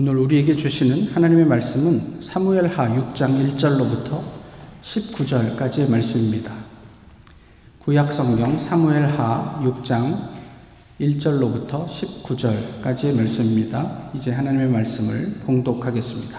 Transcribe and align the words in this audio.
오늘 0.00 0.16
우리에게 0.16 0.54
주시는 0.54 1.08
하나님의 1.12 1.44
말씀은 1.46 2.20
사무엘하 2.20 3.12
6장 3.12 3.56
1절로부터 3.56 4.20
19절까지의 4.80 5.90
말씀입니다. 5.90 6.52
구약 7.80 8.12
성경 8.12 8.56
사무엘하 8.56 9.60
6장 9.64 10.16
1절로부터 11.00 11.88
19절까지의 11.88 13.16
말씀입니다. 13.16 14.10
이제 14.14 14.30
하나님의 14.30 14.68
말씀을 14.68 15.40
봉독하겠습니다. 15.44 16.38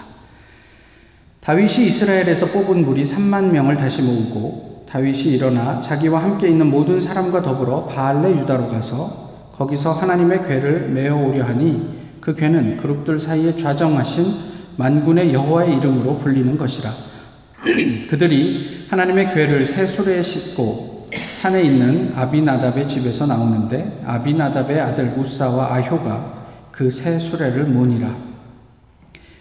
다윗이 1.42 1.88
이스라엘에서 1.88 2.46
뽑은 2.46 2.82
무리 2.86 3.02
3만 3.02 3.50
명을 3.50 3.76
다시 3.76 4.00
모으고 4.00 4.86
다윗이 4.88 5.34
일어나 5.34 5.80
자기와 5.80 6.22
함께 6.22 6.48
있는 6.48 6.70
모든 6.70 6.98
사람과 6.98 7.42
더불어 7.42 7.84
바알레 7.84 8.40
유다로 8.40 8.68
가서 8.68 9.50
거기서 9.52 9.92
하나님의 9.92 10.48
궤를 10.48 10.88
메어 10.88 11.14
오려 11.14 11.44
하니 11.44 11.99
그 12.20 12.34
괴는 12.34 12.76
그룹들 12.76 13.18
사이에 13.18 13.56
좌정하신 13.56 14.24
만군의 14.76 15.32
여호와의 15.32 15.78
이름으로 15.78 16.18
불리는 16.18 16.56
것이라. 16.56 16.90
그들이 18.08 18.86
하나님의 18.88 19.34
괴를 19.34 19.64
새 19.64 19.86
수레에 19.86 20.22
싣고 20.22 21.08
산에 21.12 21.62
있는 21.62 22.12
아비나답의 22.14 22.86
집에서 22.86 23.26
나오는데 23.26 24.02
아비나답의 24.06 24.80
아들 24.80 25.14
우사와 25.16 25.74
아효가 25.74 26.40
그 26.70 26.88
새 26.88 27.18
수레를 27.18 27.64
모니라. 27.64 28.16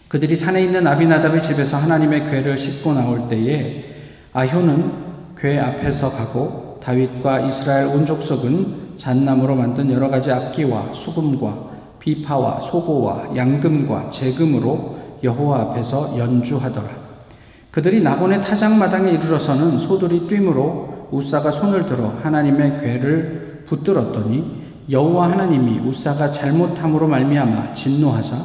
그들이 0.09 0.35
산에 0.35 0.61
있는 0.63 0.85
아비나답의 0.85 1.41
집에서 1.41 1.77
하나님의 1.77 2.29
괴를 2.29 2.57
싣고 2.57 2.93
나올 2.93 3.29
때에 3.29 3.85
아효는 4.33 4.91
괴 5.37 5.57
앞에서 5.57 6.09
가고 6.09 6.79
다윗과 6.83 7.41
이스라엘 7.41 7.87
온 7.87 8.05
족속은 8.05 8.97
잣나무로 8.97 9.55
만든 9.55 9.89
여러 9.91 10.09
가지 10.09 10.31
악기와 10.31 10.93
수금과 10.93 11.69
비파와 11.99 12.59
소고와 12.59 13.35
양금과 13.35 14.09
재금으로 14.09 14.97
여호와 15.23 15.61
앞에서 15.61 16.17
연주하더라. 16.17 16.87
그들이 17.71 18.01
나곤의 18.01 18.41
타작마당에 18.41 19.11
이르러서는 19.11 19.77
소들이 19.77 20.27
뛰므로 20.27 21.07
우사가 21.11 21.51
손을 21.51 21.85
들어 21.85 22.13
하나님의 22.21 22.81
궤를 22.81 23.63
붙들었더니 23.67 24.59
여호와 24.89 25.31
하나님이 25.31 25.79
우사가 25.87 26.31
잘못함으로 26.31 27.07
말미암아 27.07 27.73
진노하사 27.73 28.35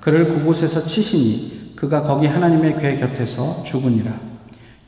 그를 0.00 0.28
그곳에서 0.28 0.80
치시니 0.80 1.72
그가 1.76 2.02
거기 2.02 2.26
하나님의 2.26 2.78
궤 2.78 2.96
곁에서 2.96 3.62
죽으니라. 3.62 4.12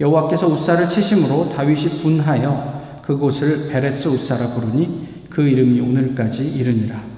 여호와께서 0.00 0.46
우사를 0.46 0.88
치심으로 0.88 1.50
다윗이 1.50 2.02
분하여 2.02 3.00
그곳을 3.02 3.68
베레스 3.68 4.08
우사라 4.08 4.48
부르니 4.48 5.26
그 5.28 5.42
이름이 5.42 5.80
오늘까지 5.80 6.48
이르니라. 6.56 7.17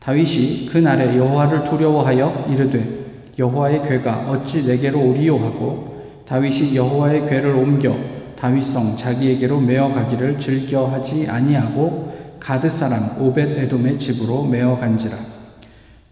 다윗이 0.00 0.66
그 0.66 0.78
날에 0.78 1.16
여호와를 1.16 1.64
두려워하여 1.64 2.46
이르되 2.50 3.00
여호와의 3.38 3.84
궤가 3.84 4.30
어찌 4.30 4.66
내게로 4.66 5.00
오리요 5.00 5.38
하고 5.38 5.90
다윗이 6.26 6.74
여호와의 6.74 7.28
궤를 7.28 7.54
옮겨 7.54 7.94
다윗성 8.36 8.96
자기에게로 8.96 9.60
메어 9.60 9.92
가기를 9.92 10.38
즐겨하지 10.38 11.28
아니하고 11.28 12.10
가드 12.40 12.70
사람 12.70 13.20
오벳 13.20 13.58
에돔의 13.58 13.98
집으로 13.98 14.44
메어 14.44 14.76
간지라. 14.76 15.14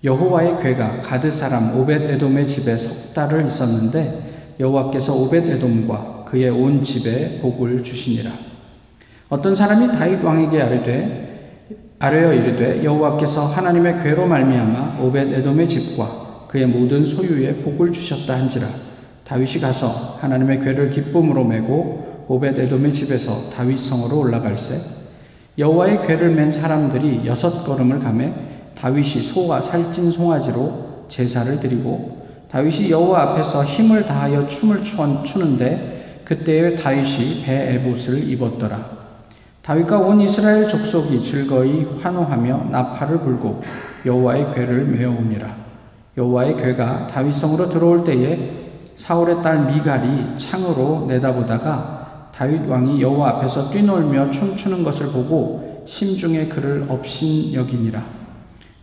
여호와의 0.05 0.63
궤가 0.63 1.01
가드 1.01 1.31
사람 1.31 1.75
오벳 1.75 2.03
에돔의 2.03 2.47
집에 2.47 2.77
석 2.77 3.15
달을 3.15 3.47
있었는데 3.47 4.57
여호와께서 4.61 5.15
오벳 5.15 5.49
에돔과 5.49 6.25
그의 6.27 6.51
온 6.51 6.83
집에 6.83 7.39
복을 7.41 7.83
주시니라. 7.83 8.31
어떤 9.31 9.55
사람이 9.55 9.89
다윗 9.89 10.23
왕에게 10.23 10.61
아뢰되 10.61 11.28
아뢰어 12.01 12.33
이르되 12.33 12.85
여호와께서 12.85 13.47
하나님의 13.47 14.03
괴로 14.05 14.27
말미암아 14.27 15.01
오벳 15.03 15.33
에돔의 15.33 15.67
집과 15.67 16.47
그의 16.47 16.67
모든 16.67 17.05
소유에 17.05 17.57
복을 17.57 17.93
주셨다 17.93 18.35
한지라 18.35 18.69
다윗이 19.25 19.61
가서 19.61 20.19
하나님의 20.21 20.61
괴를 20.61 20.91
기쁨으로 20.91 21.43
메고 21.43 22.25
오벳 22.29 22.57
에돔의 22.57 22.93
집에서 22.93 23.51
다윗 23.51 23.77
성으로 23.79 24.21
올라갈새 24.21 24.77
여호와의 25.59 26.07
괴를 26.07 26.31
맨 26.31 26.49
사람들이 26.49 27.23
여섯 27.27 27.65
걸음을 27.65 27.99
가매 27.99 28.33
다윗이 28.77 29.23
소와 29.25 29.61
살찐 29.61 30.13
송아지로 30.13 31.07
제사를 31.09 31.59
드리고 31.59 32.29
다윗이 32.49 32.93
여호와 32.93 33.23
앞에서 33.23 33.65
힘을 33.65 34.07
다하여 34.07 34.47
춤을 34.47 34.85
추는데 35.25 36.23
그때에 36.25 36.77
다윗이 36.77 37.43
배 37.45 37.75
에봇을 37.75 38.29
입었더라. 38.31 38.98
다윗과 39.69 39.99
온 39.99 40.19
이스라엘 40.19 40.67
족속이 40.67 41.23
즐거이 41.23 41.99
환호하며 42.01 42.69
나팔을 42.71 43.21
불고 43.21 43.61
여호와의 44.07 44.55
궤를 44.55 44.87
메어오니라. 44.87 45.47
여호와의 46.17 46.57
궤가 46.57 47.09
다윗성으로 47.09 47.69
들어올 47.69 48.03
때에 48.03 48.71
사울의 48.95 49.43
딸 49.43 49.67
미갈이 49.67 50.39
창으로 50.39 51.05
내다보다가 51.09 52.31
다윗 52.35 52.67
왕이 52.67 53.03
여호와 53.03 53.29
앞에서 53.29 53.69
뛰놀며 53.69 54.31
춤추는 54.31 54.83
것을 54.83 55.09
보고 55.09 55.85
심중에 55.87 56.47
그를 56.47 56.87
업신 56.89 57.53
여기니라. 57.53 58.03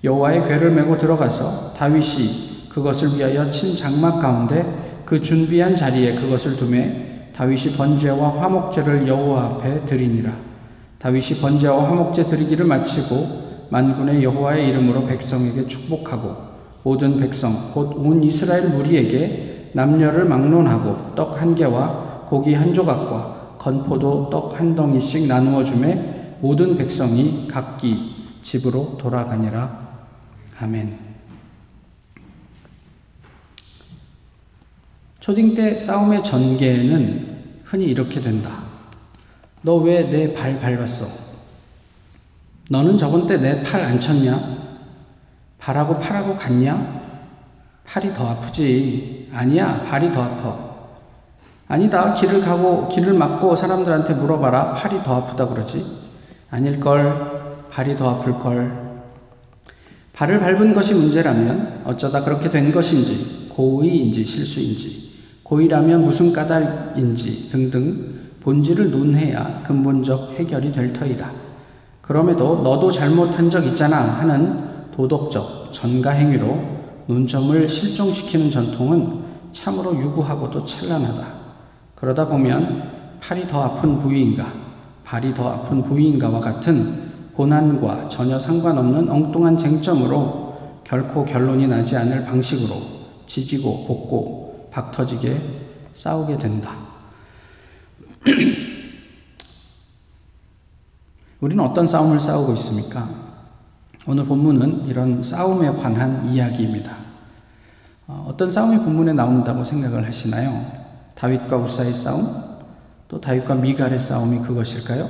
여호와의 0.04 0.48
궤를 0.48 0.70
메고 0.70 0.96
들어가서 1.00 1.74
다윗이 1.74 2.70
그것을 2.70 3.18
위하여 3.18 3.50
친 3.50 3.76
장막 3.76 4.20
가운데 4.20 5.02
그 5.04 5.20
준비한 5.20 5.76
자리에 5.76 6.14
그것을 6.14 6.56
두매 6.56 7.32
다윗이 7.36 7.76
번제와 7.76 8.40
화목제를 8.40 9.08
여호와 9.08 9.46
앞에 9.46 9.86
드리니라. 9.88 10.55
다윗이 11.06 11.40
번제와 11.40 11.88
화목제 11.88 12.24
드리기를 12.26 12.66
마치고 12.66 13.68
만군의 13.70 14.24
여호와의 14.24 14.70
이름으로 14.70 15.06
백성에게 15.06 15.68
축복하고 15.68 16.36
모든 16.82 17.18
백성 17.18 17.72
곧 17.76 17.94
온 17.96 18.24
이스라엘 18.24 18.70
무리에게 18.70 19.70
남녀를 19.74 20.26
막론하고 20.26 21.14
떡 21.14 21.40
한 21.40 21.54
개와 21.54 22.26
고기 22.28 22.56
한 22.56 22.74
조각과 22.74 23.58
건포도 23.60 24.32
떡 24.32 24.60
한 24.60 24.76
덩이씩 24.76 25.28
나누어 25.28 25.64
주매 25.64 26.38
모든 26.42 26.76
백성이 26.76 27.48
각기 27.48 28.40
집으로 28.42 28.98
돌아가니라 28.98 29.80
아멘. 30.60 30.98
초딩 35.20 35.54
때 35.54 35.78
싸움의 35.78 36.24
전개는 36.24 37.62
흔히 37.64 37.86
이렇게 37.86 38.20
된다. 38.20 38.65
너 39.66 39.82
왜 39.82 40.06
내 40.10 40.32
발 40.32 40.60
밟았어? 40.60 41.26
너는 42.70 42.98
저번 42.98 43.26
때 43.26 43.38
내 43.40 43.64
팔 43.64 43.82
안 43.82 44.00
쳤냐? 44.00 44.40
발하고 45.58 46.00
팔하고 46.00 46.36
같냐? 46.36 47.02
팔이 47.84 48.14
더 48.14 48.28
아프지. 48.28 49.30
아니야, 49.34 49.84
발이 49.90 50.12
더 50.12 50.22
아파. 50.22 50.76
아니다, 51.68 52.14
길을 52.14 52.42
가고, 52.42 52.88
길을 52.90 53.14
막고 53.14 53.56
사람들한테 53.56 54.14
물어봐라. 54.14 54.76
팔이 54.76 55.02
더 55.02 55.16
아프다 55.16 55.48
그러지. 55.48 55.84
아닐걸, 56.52 57.68
발이 57.72 57.96
더 57.96 58.10
아플걸. 58.12 58.86
발을 60.14 60.40
밟은 60.40 60.74
것이 60.76 60.94
문제라면 60.94 61.82
어쩌다 61.86 62.24
그렇게 62.24 62.50
된 62.52 62.72
것인지, 62.72 63.50
고의인지 63.50 64.24
실수인지, 64.24 65.14
고의라면 65.44 66.06
무슨 66.06 66.32
까닭인지 66.32 67.50
등등 67.50 68.15
본질을 68.46 68.92
논해야 68.92 69.64
근본적 69.64 70.36
해결이 70.38 70.72
될 70.72 70.94
터이다. 70.94 71.32
그럼에도 72.02 72.62
너도 72.62 72.92
잘못한 72.92 73.50
적 73.50 73.66
있잖아 73.66 73.98
하는 73.98 74.92
도덕적 74.92 75.74
전가 75.74 76.12
행위로 76.12 76.56
논점을 77.08 77.68
실종시키는 77.68 78.52
전통은 78.52 79.24
참으로 79.52 79.96
유구하고도 80.00 80.64
찬란하다. 80.64 81.26
그러다 81.96 82.28
보면 82.28 83.18
팔이 83.20 83.48
더 83.48 83.64
아픈 83.64 83.98
부위인가, 83.98 84.46
발이 85.04 85.34
더 85.34 85.50
아픈 85.50 85.82
부위인가와 85.84 86.40
같은 86.40 87.06
고난과 87.34 88.10
전혀 88.10 88.40
상관없는 88.40 89.10
엉뚱한 89.10 89.58
쟁점으로 89.58 90.56
결코 90.84 91.26
결론이 91.26 91.68
나지 91.68 91.98
않을 91.98 92.26
방식으로 92.26 92.76
지지고 93.26 93.86
볶고 93.88 94.70
박터지게 94.72 95.42
싸우게 95.96 96.38
된다. 96.38 96.85
우리는 101.42 101.64
어떤 101.64 101.86
싸움을 101.86 102.20
싸우고 102.20 102.54
있습니까? 102.54 103.08
오늘 104.08 104.26
본문은 104.26 104.88
이런 104.88 105.22
싸움에 105.22 105.70
관한 105.72 106.28
이야기입니다. 106.30 106.96
어, 108.08 108.28
어떤 108.30 108.50
싸움이 108.50 108.78
본문에 108.78 109.14
나온다고 109.14 109.64
생각을 109.64 110.06
하시나요? 110.06 110.66
다윗과 111.16 111.58
우사의 111.58 111.94
싸움? 111.94 112.26
또 113.08 113.22
다윗과 113.22 113.56
미갈의 113.56 114.00
싸움이 114.00 114.40
그것일까요? 114.40 115.10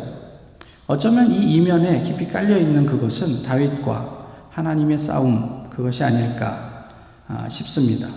어쩌면 0.87 1.31
이 1.31 1.55
이면에 1.55 2.01
깊이 2.01 2.27
깔려 2.27 2.57
있는 2.57 2.85
그것은 2.85 3.43
다윗과 3.43 4.25
하나님의 4.51 4.97
싸움 4.97 5.69
그것이 5.69 6.03
아닐까 6.03 6.87
아, 7.27 7.49
싶습니다. 7.49 8.07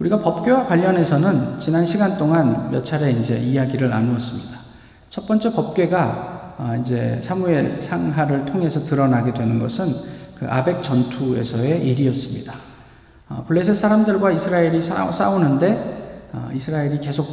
우리가 0.00 0.18
법궤와 0.18 0.66
관련해서는 0.66 1.58
지난 1.58 1.84
시간 1.84 2.18
동안 2.18 2.70
몇 2.70 2.84
차례 2.84 3.10
이제 3.12 3.38
이야기를 3.38 3.90
나누었습니다. 3.90 4.58
첫 5.08 5.26
번째 5.26 5.52
법궤가 5.52 6.54
아, 6.56 6.76
이제 6.76 7.20
사무엘 7.22 7.80
상하를 7.80 8.44
통해서 8.46 8.80
드러나게 8.80 9.32
되는 9.32 9.58
것은 9.58 9.86
그 10.38 10.46
아벡 10.48 10.82
전투에서의 10.82 11.86
일이었습니다. 11.86 12.54
어, 13.28 13.44
블레셋 13.46 13.74
사람들과 13.74 14.32
이스라엘이 14.32 14.80
싸우는데 14.80 16.30
어, 16.32 16.50
이스라엘이 16.54 17.00
계속 17.00 17.26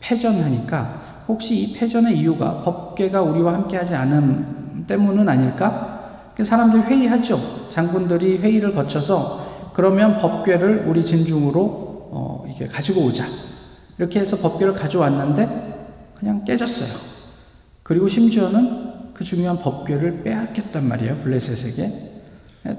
패전하니까 0.00 1.24
혹시 1.28 1.56
이 1.56 1.72
패전의 1.74 2.18
이유가 2.18 2.62
법궤가 2.62 3.22
우리와 3.22 3.54
함께하지 3.54 3.94
않음 3.94 4.84
때문은 4.86 5.28
아닐까? 5.28 6.32
사람들이 6.40 6.82
회의하죠. 6.82 7.68
장군들이 7.70 8.38
회의를 8.38 8.74
거쳐서 8.74 9.70
그러면 9.74 10.18
법궤를 10.18 10.84
우리 10.86 11.04
진중으로 11.04 11.60
어, 11.60 11.87
이게 12.48 12.66
가지고 12.66 13.02
오자. 13.02 13.24
이렇게 13.98 14.20
해서 14.20 14.36
법궤를 14.36 14.74
가져왔는데 14.74 16.14
그냥 16.18 16.44
깨졌어요. 16.44 16.88
그리고 17.82 18.08
심지어는 18.08 19.12
그 19.14 19.24
중요한 19.24 19.58
법궤를 19.58 20.22
빼앗겼단 20.22 20.86
말이에요. 20.86 21.16
블레셋에게. 21.22 22.08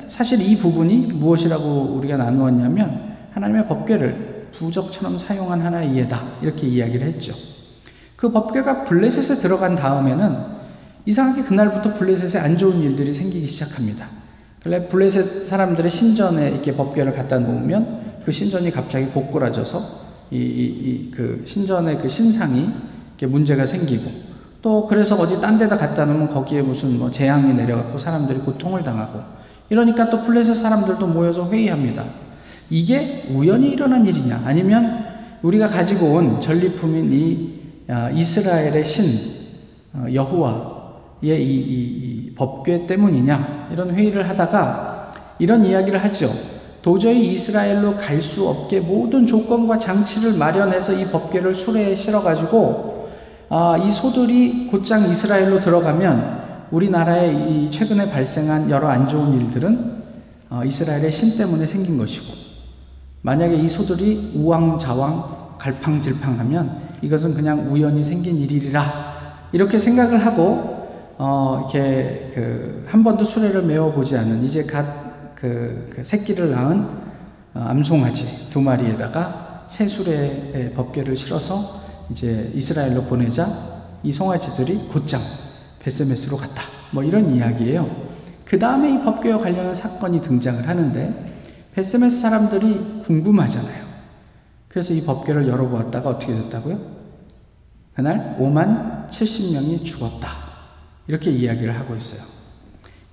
사실 0.08 0.42
이 0.42 0.58
부분이 0.58 1.14
무엇이라고 1.14 1.96
우리가 1.98 2.18
나누었냐면 2.18 3.18
하나님의 3.34 3.68
법궤를 3.68 4.50
부적처럼 4.54 5.18
사용한 5.18 5.62
하나의 5.62 5.96
예다. 5.98 6.24
이렇게 6.42 6.68
이야기를 6.68 7.08
했죠. 7.08 7.34
그 8.16 8.32
법궤가 8.32 8.84
블레셋에 8.84 9.40
들어간 9.40 9.76
다음에는 9.76 10.60
이상하게 11.06 11.44
그날부터 11.44 11.94
블레셋에 11.94 12.42
안 12.42 12.58
좋은 12.58 12.82
일들이 12.82 13.14
생기기 13.14 13.48
시작합니다. 13.48 14.08
원래 14.66 14.88
블레셋 14.88 15.42
사람들의 15.42 15.90
신전에 15.90 16.50
이렇게 16.50 16.76
법궤를 16.76 17.14
갖다 17.14 17.40
놓으면 17.40 18.09
그 18.26 18.32
신전이 18.32 18.72
갑자기 18.72 19.06
고꾸라져서 19.08 20.10
이, 20.32 20.38
이, 20.38 20.40
이, 20.40 21.12
그 21.12 21.44
신전의 21.46 22.00
그 22.00 22.10
신상이 22.10 22.70
문제가 23.22 23.66
생기고 23.66 24.10
또 24.62 24.86
그래서 24.86 25.16
어디 25.16 25.40
딴 25.40 25.58
데다 25.58 25.78
갖다 25.78 26.06
놓으면 26.06 26.30
거기에 26.30 26.62
무슨 26.62 26.98
뭐 27.00 27.10
재앙이 27.10 27.54
내려갖고 27.54 27.98
사람들이 27.98 28.40
고통을 28.40 28.84
당하고 28.84 29.20
이러니까 29.70 30.10
또 30.10 30.24
블레셋 30.24 30.56
사람들도 30.56 31.08
모여서 31.08 31.50
회의합니다. 31.50 32.06
이게 32.70 33.28
우연히 33.32 33.70
일어난 33.70 34.06
일이냐 34.06 34.44
아니면 34.46 35.06
우리가 35.42 35.68
가지고 35.68 36.14
온 36.14 36.40
전리품인 36.40 37.14
이 37.14 37.60
아, 37.88 38.10
이스라엘의 38.12 38.86
신 38.86 39.06
어, 39.94 40.06
여호와 40.14 40.80
이, 41.22 41.30
이, 41.30 41.32
이 41.32 42.34
법궤 42.36 42.86
때문이냐 42.86 43.70
이런 43.72 43.96
회의를 43.96 44.30
하다가 44.30 45.12
이런 45.40 45.66
이야기를 45.66 46.04
하죠. 46.06 46.30
도저히 46.82 47.32
이스라엘로 47.34 47.96
갈 47.98 48.22
수 48.22 48.48
없게 48.48 48.80
모든 48.80 49.26
조건과 49.28 49.80
장치를 49.80 50.38
마련해서 50.38 50.94
이 50.94 51.06
법궤를 51.06 51.54
수레에 51.54 51.96
실어가지고 51.96 53.10
아, 53.50 53.78
이 53.78 53.92
소들이 53.92 54.68
곧장 54.68 55.10
이스라엘로 55.10 55.60
들어가면 55.60 56.40
우리나라에 56.72 57.34
이 57.34 57.72
최근에 57.72 58.10
발생한 58.12 58.70
여러 58.70 58.88
안 58.88 59.08
좋은 59.08 59.34
일들은 59.42 60.00
어, 60.50 60.62
이스라엘의 60.64 61.12
신 61.12 61.38
때문에 61.38 61.66
생긴 61.66 61.98
것이고 61.98 62.34
만약에 63.22 63.56
이 63.56 63.68
소들이 63.68 64.34
우왕좌왕 64.36 65.58
갈팡질팡하면 65.58 66.90
이것은 67.02 67.34
그냥 67.34 67.72
우연히 67.72 68.04
생긴 68.04 68.38
일이라. 68.38 69.10
이렇게 69.52 69.78
생각을 69.78 70.26
하고 70.26 70.88
어, 71.18 71.68
이렇게 71.74 72.32
그 72.34 72.80
한 72.90 73.04
번도 73.04 73.24
수레를 73.24 73.62
메워 73.64 73.92
보지 73.92 74.18
않은 74.18 74.44
이제 74.44 74.64
갓 74.64 74.84
그 75.40 75.90
그 76.00 76.04
새끼를 76.04 76.52
낳은 76.52 76.82
어, 77.54 77.60
암송아지 77.60 78.50
두 78.52 78.62
마리에다가 78.62 79.66
새 79.68 79.88
수레의 79.88 80.74
법궤를 80.76 81.16
실어서 81.16 81.82
이제 82.10 82.52
이스라엘로 82.56 83.04
보내자 83.04 83.48
이 84.02 84.12
송아지들이 84.12 84.88
곧장 84.92 85.20
베스메스로 85.80 86.38
갔다. 86.38 86.64
뭐 86.92 87.04
이런 87.04 87.30
이야기예요. 87.30 88.10
그 88.46 88.58
다음에 88.58 88.94
이 88.94 89.00
법궤와 89.04 89.40
관련한 89.40 89.74
사건이 89.74 90.22
등장을 90.22 90.68
하는데 90.68 91.44
베스메스 91.76 92.20
사람들이 92.20 93.02
궁금하잖아요. 93.06 93.90
그래서 94.70 94.94
이 94.94 95.02
법궤를 95.04 95.48
열어보았다가 95.48 96.10
어떻게 96.10 96.34
됐다고요? 96.34 96.80
그날 97.94 98.38
5만 98.40 99.10
70명이 99.10 99.84
죽었다. 99.84 100.30
이렇게 101.08 101.30
이야기를 101.32 101.78
하고 101.78 101.96
있어요. 101.96 102.39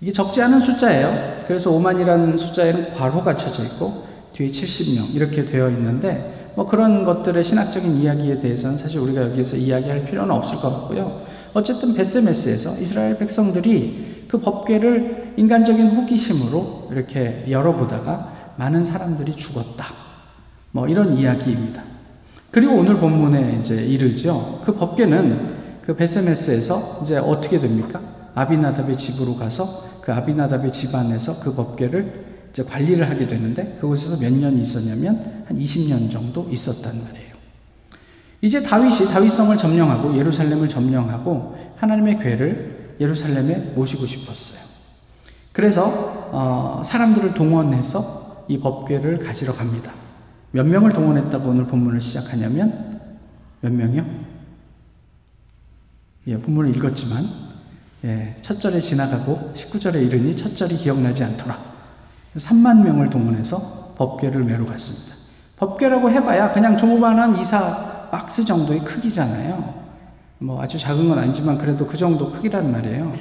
이게 0.00 0.12
적지 0.12 0.42
않은 0.42 0.60
숫자예요. 0.60 1.44
그래서 1.46 1.70
5만이라는 1.70 2.38
숫자에는 2.38 2.94
괄호가 2.94 3.36
쳐져 3.36 3.64
있고 3.64 4.04
뒤에 4.32 4.48
70명 4.48 5.14
이렇게 5.14 5.44
되어 5.44 5.70
있는데 5.70 6.52
뭐 6.54 6.66
그런 6.66 7.04
것들의 7.04 7.42
신학적인 7.42 7.96
이야기에 7.96 8.38
대해서는 8.38 8.76
사실 8.76 9.00
우리가 9.00 9.22
여기에서 9.22 9.56
이야기할 9.56 10.04
필요는 10.04 10.34
없을 10.34 10.56
것 10.56 10.70
같고요. 10.70 11.22
어쨌든 11.54 11.94
베스메스에서 11.94 12.78
이스라엘 12.80 13.18
백성들이 13.18 14.24
그 14.28 14.38
법궤를 14.40 15.34
인간적인 15.36 15.88
호기심으로 15.88 16.88
이렇게 16.92 17.44
열어보다가 17.48 18.54
많은 18.56 18.84
사람들이 18.84 19.36
죽었다. 19.36 19.86
뭐 20.72 20.86
이런 20.88 21.16
이야기입니다. 21.16 21.82
그리고 22.50 22.74
오늘 22.74 22.98
본문에 22.98 23.58
이제 23.60 23.74
이르죠. 23.74 24.62
그 24.64 24.74
법궤는 24.74 25.56
그 25.82 25.94
베세메스에서 25.94 27.00
이제 27.02 27.16
어떻게 27.18 27.58
됩니까? 27.58 28.00
아비나답의 28.36 28.96
집으로 28.96 29.34
가서 29.34 30.00
그 30.02 30.12
아비나답의 30.12 30.72
집안에서 30.72 31.40
그 31.40 31.54
법궤를 31.54 32.26
이제 32.50 32.62
관리를 32.62 33.10
하게 33.10 33.26
되는데 33.26 33.76
그곳에서 33.80 34.18
몇 34.22 34.32
년 34.32 34.56
있었냐면 34.58 35.44
한 35.48 35.58
20년 35.58 36.10
정도 36.10 36.46
있었단 36.50 37.02
말이에요. 37.02 37.34
이제 38.42 38.62
다윗이 38.62 39.08
다윗성을 39.10 39.56
점령하고 39.56 40.16
예루살렘을 40.16 40.68
점령하고 40.68 41.56
하나님의 41.76 42.18
궤를 42.18 42.96
예루살렘에 43.00 43.72
모시고 43.74 44.06
싶었어요. 44.06 44.76
그래서 45.52 46.28
어, 46.32 46.82
사람들을 46.84 47.34
동원해서 47.34 48.44
이 48.48 48.58
법궤를 48.58 49.20
가지러 49.20 49.54
갑니다. 49.54 49.92
몇 50.52 50.64
명을 50.66 50.92
동원했다고 50.92 51.48
오늘 51.48 51.66
본문을 51.66 52.00
시작하냐면 52.00 53.00
몇 53.62 53.72
명이요? 53.72 54.06
예, 56.28 56.38
본문을 56.38 56.76
읽었지만 56.76 57.45
예, 58.06 58.36
첫 58.40 58.60
절에 58.60 58.78
지나가고 58.78 59.52
19절에 59.52 59.96
이르니 59.96 60.36
첫 60.36 60.54
절이 60.54 60.76
기억나지 60.76 61.24
않더라. 61.24 61.58
3만 62.36 62.84
명을 62.84 63.10
동원해서 63.10 63.94
법궤를 63.98 64.44
메로 64.44 64.64
갔습니다. 64.64 65.16
법궤라고 65.56 66.08
해봐야 66.10 66.52
그냥 66.52 66.76
조그만한 66.76 67.36
이사 67.40 68.08
박스 68.12 68.44
정도의 68.44 68.80
크기잖아요. 68.84 69.86
뭐 70.38 70.62
아주 70.62 70.78
작은 70.78 71.08
건 71.08 71.18
아니지만 71.18 71.58
그래도 71.58 71.84
그 71.84 71.96
정도 71.96 72.30
크기란 72.30 72.70
말이에요. 72.70 73.12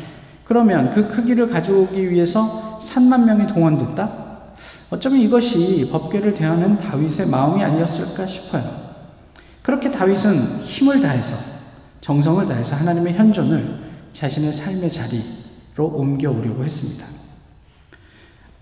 그러면 0.43 0.91
그 0.91 1.07
크기를 1.07 1.49
가져오기 1.49 2.11
위해서 2.11 2.77
3만 2.79 3.23
명이 3.25 3.47
동원됐다? 3.47 4.25
어쩌면 4.91 5.19
이것이 5.19 5.89
법궤를 5.91 6.35
대하는 6.35 6.77
다윗의 6.77 7.29
마음이 7.29 7.63
아니었을까 7.63 8.27
싶어요. 8.27 8.85
그렇게 9.63 9.89
다윗은 9.89 10.61
힘을 10.61 11.01
다해서 11.01 11.35
정성을 12.01 12.45
다해서 12.45 12.75
하나님의 12.75 13.15
현존을 13.15 13.84
자신의 14.15 14.53
삶의 14.53 14.89
자리로 14.89 15.87
옮겨오려고 15.93 16.63
했습니다. 16.63 17.05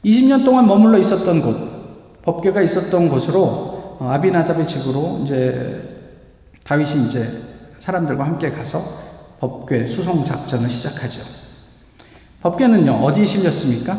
20년 0.03 0.43
동안 0.43 0.65
머물러 0.65 0.98
있었던 0.98 1.41
곳, 1.41 2.24
법궤가 2.24 2.63
있었던 2.63 3.07
곳으로 3.07 3.98
어, 4.00 4.10
아비나답의 4.10 4.65
집으로 4.65 5.19
이제 5.24 6.10
다윗이 6.63 7.05
이제 7.05 7.41
사람들과 7.77 8.25
함께 8.25 8.50
가서 8.50 8.79
법궤 9.39 9.86
수송 9.86 10.24
작전을 10.24 10.69
시작하죠. 10.69 11.22
법궤는요, 12.41 12.91
어디에 12.91 13.24
실렸습니까? 13.24 13.95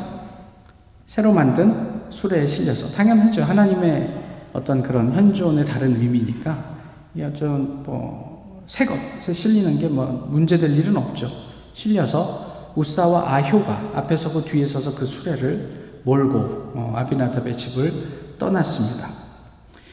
새로 1.07 1.33
만든 1.33 2.03
수레에 2.11 2.47
실려서. 2.49 2.89
당연하죠. 2.97 3.45
하나님의 3.45 4.23
어떤 4.53 4.83
그런 4.83 5.13
현존의 5.13 5.65
다른 5.65 5.95
의미니까. 6.01 6.75
이 7.15 7.31
좀, 7.35 7.85
뭐, 7.87 8.34
새 8.67 8.85
것에 8.87 9.33
실리는 9.33 9.79
게 9.79 9.89
뭐 9.89 10.27
문제될 10.31 10.71
일은 10.77 10.97
없죠. 10.97 11.29
실려서 11.75 12.73
우사와 12.75 13.35
아효가 13.35 13.93
앞에 13.95 14.17
서고 14.17 14.45
뒤에 14.45 14.67
서서 14.67 14.95
그 14.95 15.05
수레를 15.05 16.01
몰고 16.05 16.39
어, 16.75 16.93
아비나답의 16.97 17.57
집을 17.57 17.93
떠났습니다. 18.39 19.09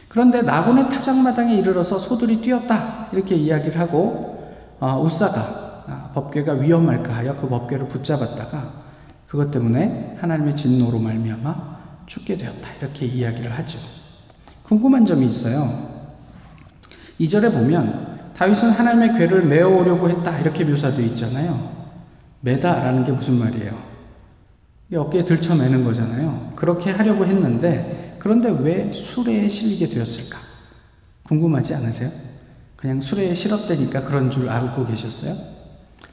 그런데 0.07 0.41
나곤의 0.41 0.89
타작마당에 0.89 1.55
이르러서 1.55 1.99
소들이 1.99 2.41
뛰었다 2.41 3.07
이렇게 3.13 3.35
이야기를 3.35 3.79
하고 3.79 4.53
어, 4.79 5.01
우사가 5.01 5.83
아, 5.87 6.11
법궤가 6.13 6.53
위험할까 6.53 7.13
하여 7.15 7.35
그 7.35 7.47
법궤를 7.47 7.87
붙잡았다가 7.87 8.81
그것 9.27 9.51
때문에 9.51 10.17
하나님의 10.19 10.55
진노로 10.55 10.99
말미암아 10.99 11.79
죽게 12.05 12.35
되었다 12.37 12.73
이렇게 12.79 13.05
이야기를 13.05 13.51
하죠. 13.59 13.79
궁금한 14.63 15.05
점이 15.05 15.27
있어요. 15.27 15.63
2절에 17.19 17.51
보면 17.53 18.10
다윗은 18.41 18.71
하나님의 18.71 19.19
괴를 19.19 19.45
메어오려고 19.45 20.09
했다 20.09 20.39
이렇게 20.39 20.63
묘사되어 20.63 21.05
있잖아요. 21.09 21.59
매다라는 22.39 23.03
게 23.03 23.11
무슨 23.11 23.37
말이에요? 23.37 23.77
어깨에 24.95 25.25
들쳐매는 25.25 25.83
거잖아요. 25.83 26.49
그렇게 26.55 26.89
하려고 26.89 27.23
했는데 27.23 28.15
그런데 28.17 28.49
왜 28.49 28.91
수레에 28.91 29.47
실리게 29.47 29.87
되었을까? 29.89 30.39
궁금하지 31.21 31.75
않으세요? 31.75 32.09
그냥 32.77 32.99
수레에 32.99 33.35
실었다니까 33.35 34.05
그런 34.05 34.31
줄 34.31 34.49
알고 34.49 34.87
계셨어요? 34.87 35.35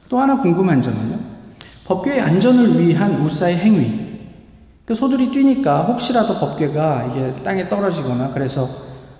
또 0.07 0.19
하나 0.19 0.37
궁금한 0.37 0.83
점은요. 0.83 1.17
법궤의 1.85 2.21
안전을 2.21 2.79
위한 2.79 3.23
우사의 3.23 3.57
행위. 3.57 4.19
그 4.85 4.93
소들이 4.93 5.31
뛰니까 5.31 5.85
혹시라도 5.85 6.39
법궤가 6.39 7.05
이게 7.05 7.43
땅에 7.43 7.67
떨어지거나 7.67 8.33
그래서 8.33 8.69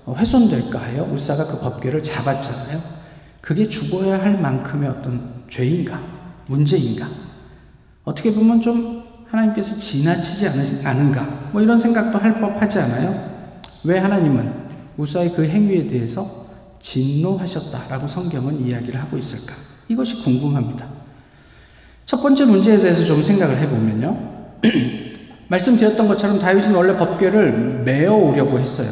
훼손될까 0.07 0.77
하여 0.79 1.09
우사가 1.11 1.47
그 1.47 1.59
법궤를 1.59 2.03
잡았잖아요. 2.03 2.98
그게 3.41 3.67
죽어야 3.67 4.21
할 4.21 4.39
만큼의 4.39 4.89
어떤 4.89 5.43
죄인가? 5.49 5.99
문제인가? 6.47 7.07
어떻게 8.03 8.33
보면 8.33 8.61
좀 8.61 9.03
하나님께서 9.29 9.77
지나치지 9.77 10.47
않은가? 10.83 11.49
뭐 11.51 11.61
이런 11.61 11.77
생각도 11.77 12.17
할 12.17 12.39
법하지 12.39 12.79
않아요? 12.79 13.29
왜 13.83 13.99
하나님은 13.99 14.51
우사의 14.97 15.33
그 15.33 15.47
행위에 15.47 15.87
대해서 15.87 16.47
진노하셨다라고 16.79 18.07
성경은 18.07 18.65
이야기를 18.65 18.99
하고 18.99 19.17
있을까? 19.17 19.55
이것이 19.87 20.23
궁금합니다. 20.23 20.87
첫 22.05 22.21
번째 22.21 22.45
문제에 22.45 22.77
대해서 22.79 23.03
좀 23.05 23.21
생각을 23.21 23.57
해보면요. 23.59 24.17
말씀드렸던 25.47 26.07
것처럼 26.07 26.39
다윗은 26.39 26.73
원래 26.73 26.97
법궤를 26.97 27.83
메어 27.85 28.13
오려고 28.13 28.59
했어요. 28.59 28.89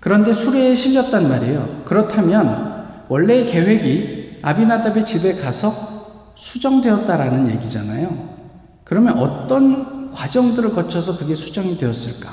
그런데 0.00 0.32
수레에 0.32 0.74
실렸단 0.74 1.28
말이에요. 1.28 1.82
그렇다면 1.84 2.67
원래의 3.08 3.46
계획이 3.46 4.40
아비나답의 4.42 5.04
집에 5.04 5.34
가서 5.34 5.72
수정되었다라는 6.34 7.50
얘기잖아요. 7.52 8.38
그러면 8.84 9.18
어떤 9.18 10.12
과정들을 10.12 10.72
거쳐서 10.74 11.18
그게 11.18 11.34
수정이 11.34 11.76
되었을까? 11.76 12.30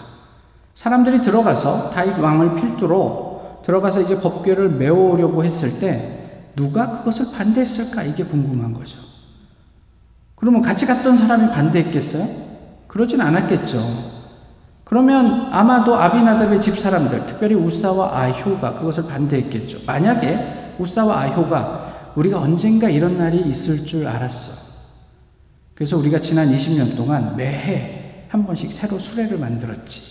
사람들이 0.73 1.21
들어가서 1.21 1.89
다윗 1.91 2.17
왕을 2.17 2.55
필두로 2.55 3.61
들어가서 3.63 4.01
이제 4.01 4.19
법궤를 4.19 4.69
메어오려고 4.69 5.43
했을 5.43 5.79
때 5.79 6.51
누가 6.55 6.97
그것을 6.99 7.27
반대했을까? 7.35 8.03
이게 8.03 8.23
궁금한 8.23 8.73
거죠. 8.73 8.99
그러면 10.35 10.61
같이 10.61 10.85
갔던 10.85 11.17
사람이 11.17 11.49
반대했겠어요? 11.49 12.27
그러진 12.87 13.21
않았겠죠. 13.21 14.15
그러면 14.83 15.49
아마도 15.51 15.95
아비나답의 15.95 16.61
집 16.61 16.77
사람들, 16.77 17.25
특별히 17.25 17.55
우사와 17.55 18.19
아효가 18.19 18.75
그것을 18.75 19.07
반대했겠죠. 19.07 19.79
만약에 19.87 20.64
우사와 20.79 21.21
아효가 21.21 22.13
우리가 22.15 22.39
언젠가 22.39 22.89
이런 22.89 23.17
날이 23.17 23.47
있을 23.49 23.85
줄 23.85 24.07
알았어. 24.07 24.65
그래서 25.73 25.97
우리가 25.97 26.19
지난 26.21 26.53
20년 26.53 26.95
동안 26.95 27.35
매해 27.35 28.25
한 28.29 28.45
번씩 28.45 28.71
새로 28.71 28.97
수레를 28.97 29.37
만들었지. 29.37 30.01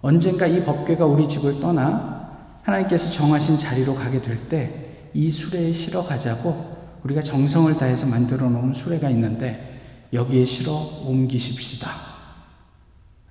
언젠가 0.00 0.46
이 0.46 0.64
법궤가 0.64 1.04
우리 1.04 1.28
집을 1.28 1.60
떠나 1.60 2.30
하나님께서 2.62 3.10
정하신 3.12 3.58
자리로 3.58 3.94
가게 3.94 4.20
될 4.20 4.48
때 4.48 4.82
이 5.14 5.30
수레에 5.30 5.72
실어 5.72 6.02
가자고 6.02 6.72
우리가 7.04 7.20
정성을 7.20 7.76
다해서 7.76 8.06
만들어 8.06 8.48
놓은 8.48 8.72
수레가 8.72 9.10
있는데 9.10 10.08
여기에 10.12 10.44
실어 10.44 10.72
옮기십시다. 11.04 11.90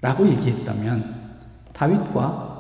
라고 0.02 0.28
얘기했다면 0.28 1.40
다윗과 1.74 2.51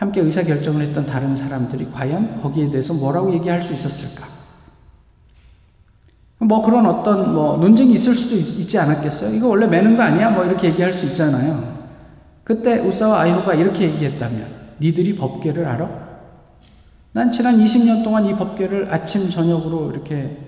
함께 0.00 0.22
의사결정을 0.22 0.80
했던 0.80 1.04
다른 1.04 1.34
사람들이 1.34 1.90
과연 1.92 2.40
거기에 2.40 2.70
대해서 2.70 2.94
뭐라고 2.94 3.34
얘기할 3.34 3.60
수 3.60 3.74
있었을까? 3.74 4.26
뭐 6.38 6.62
그런 6.62 6.86
어떤 6.86 7.34
뭐 7.34 7.58
논쟁이 7.58 7.92
있을 7.92 8.14
수도 8.14 8.34
있, 8.34 8.66
지 8.66 8.78
않았겠어요? 8.78 9.36
이거 9.36 9.48
원래 9.48 9.66
매는 9.66 9.98
거 9.98 10.02
아니야? 10.02 10.30
뭐 10.30 10.46
이렇게 10.46 10.68
얘기할 10.68 10.90
수 10.90 11.04
있잖아요. 11.04 11.80
그때 12.44 12.78
우사와 12.78 13.20
아이호가 13.20 13.52
이렇게 13.52 13.84
얘기했다면 13.90 14.76
니들이 14.80 15.16
법궤를 15.16 15.66
알아? 15.66 15.90
난 17.12 17.30
지난 17.30 17.58
20년 17.58 18.02
동안 18.02 18.24
이 18.24 18.34
법궤를 18.34 18.90
아침 18.90 19.28
저녁으로 19.28 19.90
이렇게 19.90 20.38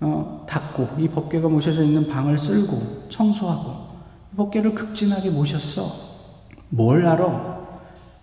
어, 0.00 0.46
닦고 0.48 1.00
이 1.00 1.08
법궤가 1.08 1.48
모셔져 1.48 1.82
있는 1.82 2.06
방을 2.06 2.38
쓸고 2.38 3.08
청소하고 3.08 3.88
법궤를 4.36 4.76
극진하게 4.76 5.30
모셨어. 5.30 5.82
뭘 6.68 7.04
알아? 7.04 7.63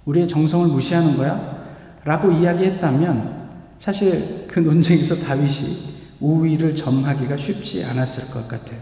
우리의 0.05 0.27
정성을 0.27 0.67
무시하는 0.67 1.17
거야? 1.17 1.61
라고 2.03 2.31
이야기했다면 2.31 3.49
사실 3.77 4.45
그 4.47 4.59
논쟁에서 4.59 5.15
다윗이 5.15 5.91
우위를 6.19 6.75
점하기가 6.75 7.37
쉽지 7.37 7.83
않았을 7.83 8.33
것 8.33 8.47
같아요. 8.47 8.79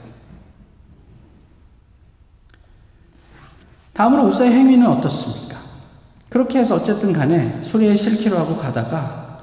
다음으로 3.93 4.27
우사의 4.27 4.51
행위는 4.51 4.87
어떻습니까? 4.87 5.59
그렇게 6.29 6.59
해서 6.59 6.75
어쨌든 6.75 7.11
간에 7.11 7.61
수리에 7.61 7.95
실기로 7.95 8.37
하고 8.37 8.55
가다가 8.55 9.39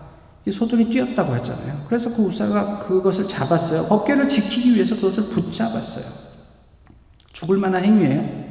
이 0.46 0.52
소들이 0.52 0.88
뛰었다고 0.88 1.34
했잖아요. 1.36 1.84
그래서 1.88 2.14
그 2.14 2.22
우사가 2.22 2.78
그것을 2.86 3.26
잡았어요. 3.26 3.88
법궤를 3.88 4.28
지키기 4.28 4.74
위해서 4.74 4.94
그것을 4.94 5.24
붙잡았어요. 5.24 6.26
죽을 7.32 7.58
만한 7.58 7.84
행위예요. 7.84 8.46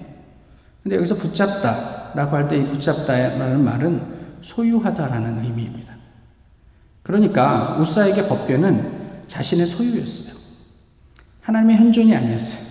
근데 0.83 0.97
여기서 0.97 1.15
붙잡다 1.15 1.94
라고 2.15 2.35
할 2.35 2.47
때 2.47 2.57
이 2.57 2.67
붙잡다라는 2.67 3.63
말은 3.63 4.15
소유하다라는 4.41 5.43
의미입니다. 5.43 5.93
그러니까 7.03 7.77
우사에게 7.79 8.27
법궤는 8.27 9.25
자신의 9.27 9.67
소유였어요. 9.67 10.35
하나님의 11.41 11.77
현존이 11.77 12.15
아니었어요. 12.15 12.65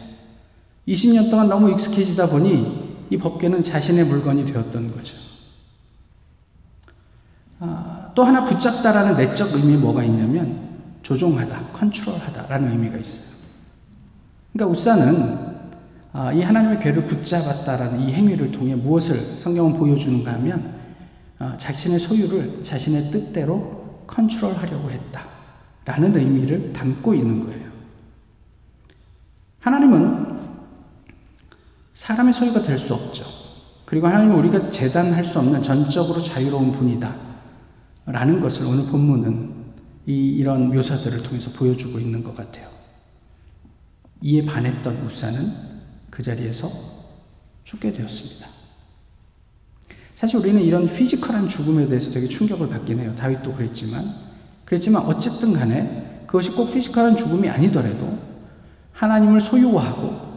20년 0.88 1.30
동안 1.30 1.48
너무 1.48 1.70
익숙해지다 1.70 2.28
보니 2.28 3.06
이 3.10 3.16
법궤는 3.16 3.62
자신의 3.62 4.04
물건이 4.06 4.44
되었던 4.44 4.92
거죠. 4.94 5.16
아, 7.60 8.10
또 8.14 8.24
하나 8.24 8.44
붙잡다라는 8.44 9.16
내적 9.16 9.54
의미 9.54 9.76
뭐가 9.76 10.02
있냐면 10.04 10.58
조종하다, 11.02 11.68
컨트롤하다라는 11.72 12.70
의미가 12.72 12.98
있어요. 12.98 13.34
그러니까 14.52 14.72
우사는 14.72 15.22
아, 15.22 15.53
이 16.34 16.40
하나님의 16.42 16.78
괴를 16.78 17.06
붙잡았다라는 17.06 18.00
이 18.02 18.12
행위를 18.12 18.52
통해 18.52 18.74
무엇을 18.74 19.16
성경은 19.16 19.74
보여주는가 19.74 20.34
하면 20.34 20.74
아, 21.40 21.56
자신의 21.56 21.98
소유를 21.98 22.62
자신의 22.62 23.10
뜻대로 23.10 24.04
컨트롤하려고 24.06 24.90
했다라는 24.90 26.16
의미를 26.16 26.72
담고 26.72 27.14
있는 27.14 27.40
거예요. 27.40 27.68
하나님은 29.58 30.38
사람의 31.94 32.32
소유가 32.32 32.62
될 32.62 32.78
수 32.78 32.94
없죠. 32.94 33.24
그리고 33.84 34.06
하나님은 34.06 34.36
우리가 34.36 34.70
재단할 34.70 35.24
수 35.24 35.38
없는 35.40 35.62
전적으로 35.62 36.20
자유로운 36.22 36.72
분이다. 36.72 37.14
라는 38.06 38.40
것을 38.40 38.66
오늘 38.66 38.86
본문은 38.86 39.64
이, 40.06 40.12
이런 40.12 40.68
묘사들을 40.68 41.22
통해서 41.22 41.50
보여주고 41.50 41.98
있는 41.98 42.22
것 42.22 42.36
같아요. 42.36 42.68
이에 44.20 44.44
반했던 44.44 44.96
우사는 45.04 45.73
그 46.14 46.22
자리에서 46.22 46.70
죽게 47.64 47.92
되었습니다. 47.92 48.46
사실 50.14 50.36
우리는 50.38 50.62
이런 50.62 50.86
피지컬한 50.86 51.48
죽음에 51.48 51.86
대해서 51.88 52.12
되게 52.12 52.28
충격을 52.28 52.68
받긴 52.68 53.00
해요. 53.00 53.12
다윗도 53.18 53.52
그랬지만. 53.54 54.04
그랬지만 54.64 55.02
어쨌든 55.06 55.52
간에 55.52 56.22
그것이 56.28 56.52
꼭 56.52 56.72
physical한 56.72 57.16
죽음이 57.16 57.48
아니더라도 57.48 58.16
하나님을 58.92 59.40
소유하고 59.40 60.34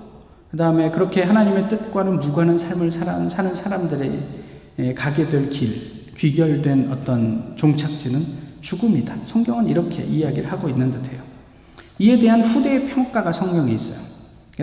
그 0.50 0.57
다음에 0.57 0.89
그렇게 0.89 1.22
하나님의 1.22 1.69
뜻과는 1.69 2.17
무관한 2.17 2.57
삶을 2.57 2.89
사는 2.89 3.53
사람들의 3.53 4.96
가게 4.96 5.29
될 5.29 5.51
길, 5.51 6.12
귀결된 6.17 6.91
어떤 6.91 7.55
종착지는 7.55 8.25
죽음이다. 8.62 9.17
성경은 9.24 9.67
이렇게 9.67 10.03
이야기를 10.03 10.51
하고 10.51 10.69
있는 10.69 10.91
듯해요. 10.91 11.22
이에 12.00 12.17
대한 12.17 12.41
후대의 12.41 12.89
평가가 12.89 13.31
성경에 13.31 13.74
있어요. 13.74 14.06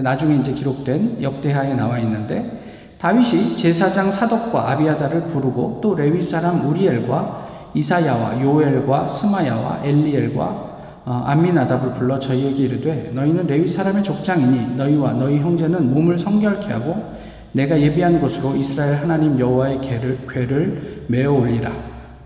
나중에 0.01 0.37
이제 0.37 0.53
기록된 0.53 1.23
역대하에 1.23 1.75
나와 1.75 1.99
있는데 2.01 2.63
다윗이 2.99 3.57
제사장 3.57 4.11
사독과 4.11 4.71
아비아달을 4.71 5.27
부르고 5.27 5.81
또 5.83 5.95
레위 5.95 6.23
사람 6.23 6.67
우리엘과 6.67 7.73
아사야와 7.75 8.41
요엘과 8.41 9.09
스마야와 9.09 9.81
엘리엘과 9.85 10.75
어, 11.07 11.23
암미나답을 11.27 11.95
불러 11.95 12.19
저희에게 12.19 12.63
이르되 12.63 13.11
너희는 13.13 13.47
레위 13.47 13.69
사람의 13.69 14.03
족장이니 14.03 14.77
너희와 14.77 15.13
너희 15.13 15.39
형제는 15.39 15.93
몸을 15.93 16.19
성결케 16.19 16.73
하고 16.73 17.15
내가 17.53 17.79
예비한 17.79 18.21
곳으로 18.21 18.57
이스라엘 18.57 18.97
하나님 18.97 19.39
여호와의 19.39 19.81
궤를, 19.81 20.21
궤를 20.29 21.05
메어 21.09 21.33
올리라. 21.33 21.71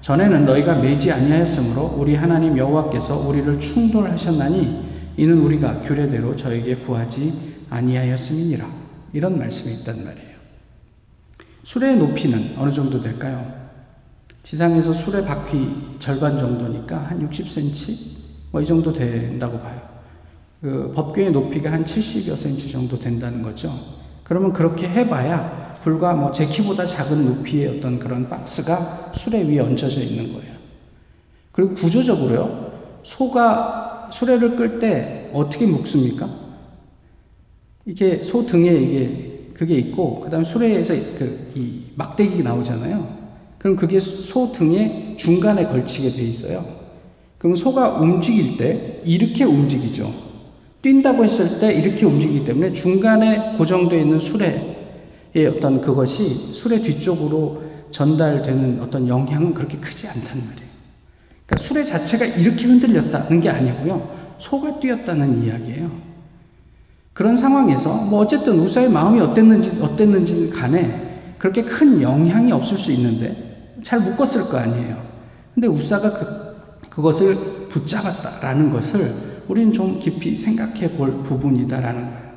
전에는 0.01 0.47
너희가 0.47 0.77
매지 0.77 1.11
아니하였으므로 1.11 1.97
우리 1.99 2.15
하나님 2.15 2.57
여호와께서 2.57 3.29
우리를 3.29 3.59
충돌하셨나니 3.59 5.13
이는 5.17 5.39
우리가 5.39 5.81
규례대로 5.81 6.37
저에게 6.37 6.77
구하지 6.77 7.58
아니하였음이니라. 7.71 8.67
이런 9.13 9.39
말씀이 9.39 9.75
있단 9.77 10.05
말이에요. 10.05 10.29
수레의 11.65 11.97
높이는 11.99 12.55
어느 12.57 12.73
정도 12.73 13.01
될까요? 13.01 13.69
지상에서 14.43 14.93
수레 14.93 15.25
바퀴 15.25 15.97
절반 15.99 16.39
정도니까 16.39 16.97
한 16.99 17.29
60cm 17.29 18.19
뭐 18.53 18.63
이 18.63 18.65
정도 18.67 18.93
된다고 18.93 19.59
봐요. 19.61 19.81
그 20.61 20.93
법궤의 20.95 21.33
높이가 21.33 21.71
한 21.71 21.85
70여 21.85 22.37
cm 22.37 22.71
정도 22.71 22.99
된다는 22.99 23.43
거죠. 23.43 23.71
그러면 24.25 24.53
그렇게 24.53 24.89
해봐야 24.89 25.75
불과 25.83 26.15
뭐 26.15 26.33
제 26.33 26.47
키보다 26.47 26.85
작은 26.87 27.25
높이의 27.27 27.79
어떤 27.79 27.99
그런 27.99 28.29
박스가 28.29 29.13
수레 29.15 29.43
위에 29.45 29.61
얹혀져 29.61 30.01
있는 30.01 30.33
거예요. 30.33 30.55
그리고 31.53 31.75
구조적으로요, 31.75 32.73
소가 33.03 34.09
수레를 34.13 34.57
끌 34.57 34.79
때 34.79 35.31
어떻게 35.35 35.67
묶습니까? 35.67 36.29
이게 37.89 38.23
소 38.23 38.45
등에 38.47 38.71
이게 38.71 39.25
그게 39.55 39.75
있고 39.75 40.21
그다음 40.21 40.45
수레에서 40.45 40.95
그 41.19 41.49
이 41.59 41.83
막대기 41.97 42.43
나오잖아요. 42.43 43.19
그럼 43.59 43.75
그게 43.75 43.99
소 43.99 44.53
등에 44.53 45.17
중간에 45.19 45.67
걸치게 45.67 46.11
돼 46.11 46.23
있어요. 46.23 46.65
그럼 47.39 47.57
소가 47.57 47.99
움직일 47.99 48.57
때 48.57 49.01
이렇게 49.05 49.43
움직이죠. 49.45 50.13
뛴다고 50.81 51.25
했을 51.25 51.59
때 51.59 51.75
이렇게 51.75 52.07
움직이기 52.07 52.45
때문에 52.45 52.73
중간에 52.73 53.57
고정되어 53.59 53.99
있는 53.99 54.21
수레의 54.21 55.47
어떤 55.49 55.81
그것이 55.81 56.53
수레 56.53 56.81
뒤쪽으로 56.83 57.63
전달되는 57.91 58.81
어떤 58.81 59.09
영향은 59.09 59.55
그렇게 59.55 59.79
크지 59.79 60.07
않단 60.07 60.39
말이에요. 60.39 60.69
그러니까 61.47 61.57
수레 61.57 61.83
자체가 61.83 62.25
이렇게 62.25 62.67
흔들렸다는 62.67 63.41
게 63.41 63.49
아니고요. 63.49 64.37
소가 64.39 64.79
뛰었다는 64.79 65.45
이야기예요. 65.45 66.08
그런 67.19 67.35
상황에서 67.35 68.05
뭐 68.05 68.21
어쨌든 68.21 68.61
우사의 68.61 68.89
마음이 68.91 69.19
어땠는지 69.19 69.77
어땠는지 69.81 70.51
간에 70.51 71.35
그렇게 71.37 71.65
큰 71.65 72.01
영향이 72.01 72.53
없을 72.53 72.79
수 72.79 72.93
있는데 72.93 73.75
잘 73.83 73.99
묶었을 73.99 74.49
거 74.49 74.57
아니에요. 74.57 74.97
근데 75.53 75.67
우사가 75.67 76.13
그, 76.13 76.89
그것을 76.89 77.35
붙잡았다라는 77.71 78.71
것을 78.71 79.13
우리는 79.49 79.73
좀 79.73 79.99
깊이 79.99 80.37
생각해 80.37 80.93
볼 80.93 81.25
부분이다라는 81.25 82.03
거예요. 82.03 82.29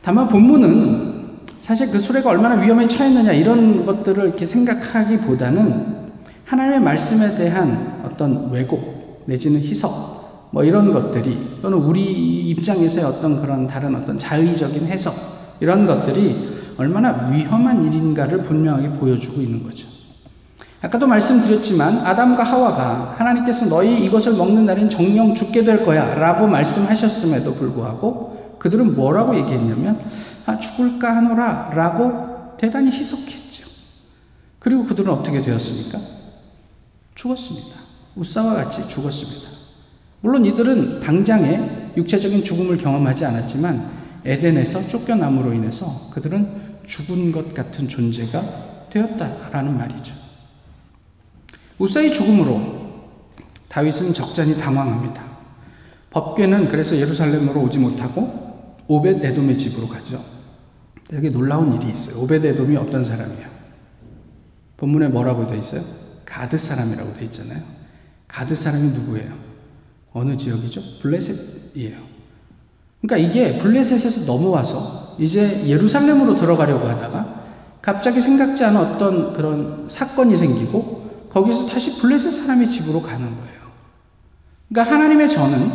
다만 0.00 0.26
본문은 0.26 1.42
사실 1.60 1.92
그 1.92 2.00
수레가 2.00 2.28
얼마나 2.28 2.60
위험에 2.60 2.88
처했느냐 2.88 3.34
이런 3.34 3.84
것들을 3.84 4.24
이렇게 4.24 4.44
생각하기보다는 4.44 6.10
하나님의 6.44 6.80
말씀에 6.80 7.36
대한 7.36 8.02
어떤 8.04 8.50
왜곡 8.50 9.22
내지는 9.26 9.60
희석 9.60 10.21
뭐 10.52 10.62
이런 10.62 10.92
것들이 10.92 11.58
또는 11.62 11.78
우리 11.78 12.50
입장에서의 12.50 13.06
어떤 13.06 13.40
그런 13.40 13.66
다른 13.66 13.94
어떤 13.96 14.18
자의적인 14.18 14.86
해석 14.86 15.14
이런 15.60 15.86
것들이 15.86 16.74
얼마나 16.76 17.28
위험한 17.30 17.84
일인가를 17.84 18.42
분명하게 18.44 18.90
보여주고 18.90 19.40
있는 19.40 19.62
거죠. 19.62 19.88
아까도 20.82 21.06
말씀드렸지만 21.06 21.98
아담과 21.98 22.42
하와가 22.42 23.14
하나님께서 23.16 23.66
너희 23.66 24.04
이것을 24.04 24.34
먹는 24.34 24.66
날인 24.66 24.90
정령 24.90 25.34
죽게 25.34 25.64
될 25.64 25.84
거야 25.84 26.14
라고 26.16 26.46
말씀하셨음에도 26.46 27.54
불구하고 27.54 28.56
그들은 28.58 28.94
뭐라고 28.94 29.34
얘기했냐면 29.36 30.00
아, 30.44 30.58
죽을까 30.58 31.16
하노라 31.16 31.70
라고 31.74 32.56
대단히 32.58 32.90
희석했죠. 32.90 33.66
그리고 34.58 34.84
그들은 34.84 35.10
어떻게 35.12 35.40
되었습니까? 35.40 35.98
죽었습니다. 37.14 37.78
우사와 38.16 38.54
같이 38.54 38.86
죽었습니다. 38.88 39.51
물론 40.22 40.44
이들은 40.44 41.00
당장에 41.00 41.92
육체적인 41.96 42.44
죽음을 42.44 42.78
경험하지 42.78 43.24
않았지만 43.26 44.02
에덴에서 44.24 44.86
쫓겨남으로 44.88 45.52
인해서 45.52 46.10
그들은 46.10 46.62
죽은 46.86 47.32
것 47.32 47.52
같은 47.52 47.88
존재가 47.88 48.88
되었다라는 48.90 49.76
말이죠. 49.76 50.14
우사의 51.78 52.12
죽음으로 52.12 52.82
다윗은 53.68 54.14
적잖이 54.14 54.56
당황합니다. 54.58 55.24
법궤는 56.10 56.68
그래서 56.68 56.96
예루살렘으로 56.96 57.62
오지 57.62 57.78
못하고 57.78 58.76
오벳 58.86 59.24
에돔의 59.24 59.58
집으로 59.58 59.88
가죠. 59.88 60.22
여기 61.12 61.30
놀라운 61.30 61.74
일이 61.74 61.90
있어요. 61.90 62.22
오벳 62.22 62.44
에돔이 62.44 62.76
어떤 62.76 63.02
사람이야? 63.02 63.50
본문에 64.76 65.08
뭐라고 65.08 65.46
되어 65.46 65.58
있어요? 65.58 65.82
가드 66.24 66.56
사람이라고 66.56 67.14
되어 67.14 67.24
있잖아요. 67.24 67.60
가드 68.28 68.54
사람이 68.54 68.90
누구예요? 68.90 69.51
어느 70.12 70.36
지역이죠? 70.36 70.80
블레셋이에요. 71.00 71.96
그러니까 73.00 73.28
이게 73.28 73.58
블레셋에서 73.58 74.30
넘어와서 74.32 75.16
이제 75.18 75.64
예루살렘으로 75.66 76.36
들어가려고 76.36 76.86
하다가 76.88 77.42
갑자기 77.80 78.20
생각지 78.20 78.64
않은 78.64 78.80
어떤 78.80 79.32
그런 79.32 79.86
사건이 79.88 80.36
생기고 80.36 81.28
거기서 81.30 81.66
다시 81.66 81.96
블레셋 81.98 82.30
사람의 82.30 82.66
집으로 82.68 83.02
가는 83.02 83.20
거예요. 83.26 83.62
그러니까 84.68 84.94
하나님의 84.94 85.28
전은 85.28 85.72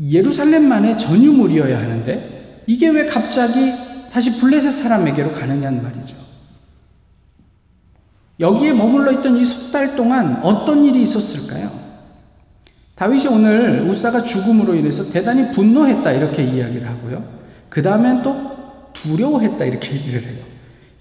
예루살렘만의 0.00 0.98
전유물이어야 0.98 1.78
하는데 1.78 2.62
이게 2.66 2.88
왜 2.88 3.06
갑자기 3.06 3.72
다시 4.10 4.38
블레셋 4.38 4.72
사람에게로 4.72 5.32
가느냐는 5.32 5.82
말이죠. 5.82 6.16
여기에 8.38 8.72
머물러 8.72 9.12
있던 9.12 9.36
이 9.36 9.44
석 9.44 9.66
달 9.72 9.96
동안 9.96 10.40
어떤 10.42 10.84
일이 10.84 11.02
있었을까요? 11.02 11.70
다윗이 12.96 13.26
오늘 13.28 13.86
우사가 13.88 14.22
죽음으로 14.22 14.74
인해서 14.74 15.04
대단히 15.10 15.50
분노했다 15.52 16.10
이렇게 16.12 16.42
이야기를 16.42 16.88
하고요. 16.88 17.22
그 17.68 17.82
다음엔 17.82 18.22
또 18.22 18.34
두려워했다 18.94 19.64
이렇게 19.64 19.94
얘기를 19.96 20.22
해요. 20.22 20.44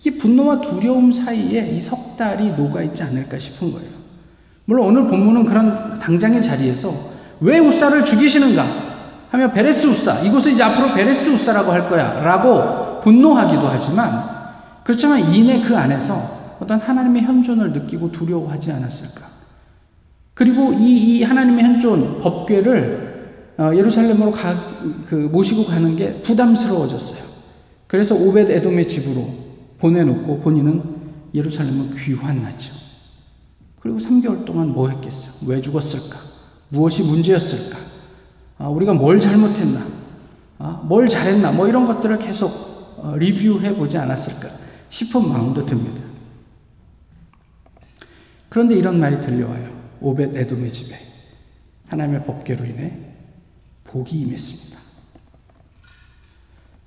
이 0.04 0.12
분노와 0.12 0.62
두려움 0.62 1.12
사이에 1.12 1.72
이 1.72 1.80
석 1.80 2.18
달이 2.18 2.52
녹아 2.52 2.82
있지 2.84 3.02
않을까 3.04 3.38
싶은 3.40 3.72
거예요. 3.72 3.90
물론 4.66 4.88
오늘 4.88 5.08
본문은 5.08 5.46
그런 5.46 5.98
당장의 6.00 6.42
자리에서 6.42 6.94
왜 7.40 7.60
우사를 7.60 8.04
죽이시는가 8.06 8.66
하며 9.30 9.52
베레스 9.52 9.88
우사 9.88 10.20
이곳을 10.22 10.54
이제 10.54 10.64
앞으로 10.64 10.94
베레스 10.94 11.30
우사라고 11.30 11.72
할 11.72 11.88
거야라고 11.90 13.02
분노하기도 13.02 13.68
하지만 13.68 14.24
그렇지만 14.84 15.20
이내 15.34 15.62
그 15.62 15.76
안에서 15.76 16.16
어떤 16.60 16.80
하나님의 16.80 17.24
현존을 17.24 17.72
느끼고 17.74 18.12
두려워하지 18.12 18.72
않았을까? 18.72 19.35
그리고 20.36 20.74
이, 20.74 21.18
이 21.18 21.24
하나님의 21.24 21.64
현존 21.64 22.20
법궤를 22.20 23.56
어, 23.58 23.72
예루살렘으로 23.74 24.32
가, 24.32 24.54
그 25.08 25.16
모시고 25.16 25.66
가는 25.66 25.96
게 25.96 26.22
부담스러워졌어요. 26.22 27.24
그래서 27.88 28.16
오벳 28.16 28.52
에돔의 28.52 28.86
집으로 28.86 29.26
보내놓고 29.80 30.42
본인은 30.42 30.84
예루살렘을 31.34 31.96
귀환하죠. 31.96 32.74
그리고 33.80 33.98
3개월 33.98 34.44
동안 34.44 34.74
뭐 34.74 34.90
했겠어요? 34.90 35.48
왜 35.48 35.62
죽었을까? 35.62 36.20
무엇이 36.70 37.04
문제였을까? 37.04 37.78
아, 38.58 38.68
우리가 38.68 38.94
뭘 38.94 39.22
잘못했나? 39.22 39.86
아, 40.58 40.82
뭘 40.84 41.08
잘했나? 41.08 41.54
뭐 41.54 41.68
이런 41.68 41.86
것들을 41.86 42.20
계속 42.20 42.52
어, 42.98 43.16
리뷰해 43.18 43.76
보지 43.76 43.98
않았을까 43.98 44.50
싶은 44.90 45.30
마음도 45.30 45.66
듭니다. 45.66 46.02
그런데 48.50 48.76
이런 48.76 49.00
말이 49.00 49.22
들려와요. 49.22 49.75
오벳 50.06 50.38
에돔의 50.38 50.72
집에 50.72 50.96
하나님의 51.88 52.26
법궤로 52.26 52.64
인해 52.64 52.94
복이 53.86 54.20
임했습니다. 54.20 54.80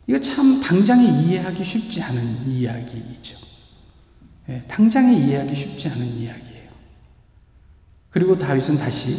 이거 0.07 0.21
참 0.21 0.61
당장에 0.61 1.05
이해하기 1.23 1.65
쉽지 1.65 2.01
않은 2.01 2.47
이야기이죠. 2.47 3.37
예, 4.51 4.63
당장에 4.69 5.19
이해하기 5.19 5.53
쉽지 5.53 5.89
않은 5.89 6.07
이야기예요. 6.07 6.71
그리고 8.11 8.39
다윗은 8.39 8.79
다시 8.79 9.17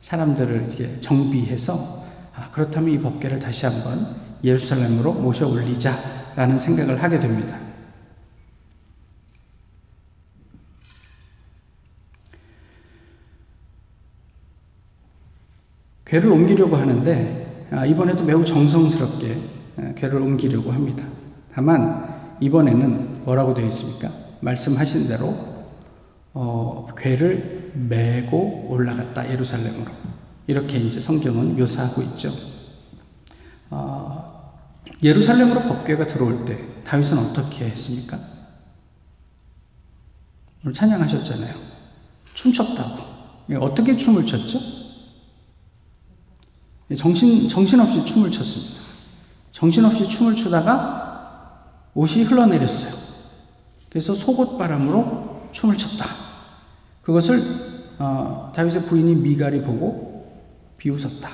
사람들을 0.00 0.56
이렇게 0.56 1.00
정비해서 1.00 2.04
아, 2.34 2.50
그렇다면 2.50 2.90
이 2.90 2.98
법궤를 2.98 3.38
다시 3.38 3.64
한번 3.64 4.16
예루살렘으로 4.42 5.12
모셔 5.12 5.46
올리자라는 5.48 6.58
생각을 6.58 7.00
하게 7.00 7.20
됩니다. 7.20 7.69
괴를 16.10 16.28
옮기려고 16.32 16.76
하는데 16.76 17.68
아, 17.70 17.86
이번에도 17.86 18.24
매우 18.24 18.44
정성스럽게 18.44 19.94
괴를 19.96 20.20
옮기려고 20.20 20.72
합니다. 20.72 21.04
다만 21.54 22.34
이번에는 22.40 23.24
뭐라고 23.24 23.54
되어 23.54 23.66
있습니까? 23.66 24.10
말씀하신 24.40 25.06
대로 25.06 25.36
어, 26.34 26.88
괴를 26.98 27.70
메고 27.74 28.66
올라갔다 28.68 29.30
예루살렘으로 29.30 29.92
이렇게 30.48 30.78
이제 30.78 31.00
성경은 31.00 31.56
묘사하고 31.56 32.02
있죠. 32.02 32.32
어, 33.70 34.58
예루살렘으로 35.04 35.60
법궤가 35.60 36.08
들어올 36.08 36.44
때 36.44 36.58
다윗은 36.84 37.18
어떻게 37.18 37.66
했습니까? 37.66 38.18
오늘 40.64 40.74
찬양하셨잖아요. 40.74 41.54
춤췄다고. 42.34 43.10
어떻게 43.60 43.96
춤을 43.96 44.26
췄죠? 44.26 44.79
정신, 46.96 47.48
정신없이 47.48 48.04
춤을 48.04 48.30
췄습니다. 48.30 48.80
정신없이 49.52 50.08
춤을 50.08 50.34
추다가 50.34 51.90
옷이 51.94 52.24
흘러내렸어요. 52.24 52.92
그래서 53.88 54.14
속옷 54.14 54.58
바람으로 54.58 55.48
춤을 55.52 55.76
췄다. 55.76 56.06
그것을 57.02 57.70
어, 57.98 58.52
다윗의 58.54 58.84
부인이 58.86 59.14
미갈이 59.16 59.62
보고 59.62 60.42
비웃었다. 60.78 61.30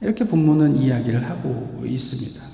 이렇게 0.00 0.26
본문은 0.26 0.76
이야기를 0.76 1.28
하고 1.28 1.82
있습니다. 1.84 2.44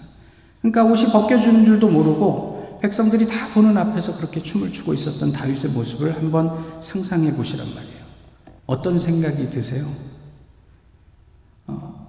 그러니까 0.61 0.85
옷이 0.85 1.12
벗겨주는 1.12 1.64
줄도 1.64 1.88
모르고 1.88 2.78
백성들이 2.81 3.26
다 3.26 3.52
보는 3.52 3.76
앞에서 3.76 4.16
그렇게 4.16 4.42
춤을 4.42 4.72
추고 4.72 4.94
있었던 4.94 5.33
다윗의 5.33 5.70
모습을 5.72 6.16
한번 6.16 6.81
상상해 6.81 7.35
보시란 7.35 7.74
말이에요. 7.74 8.02
어떤 8.66 8.98
생각이 8.98 9.50
드세요? 9.50 9.87
어, 11.66 12.01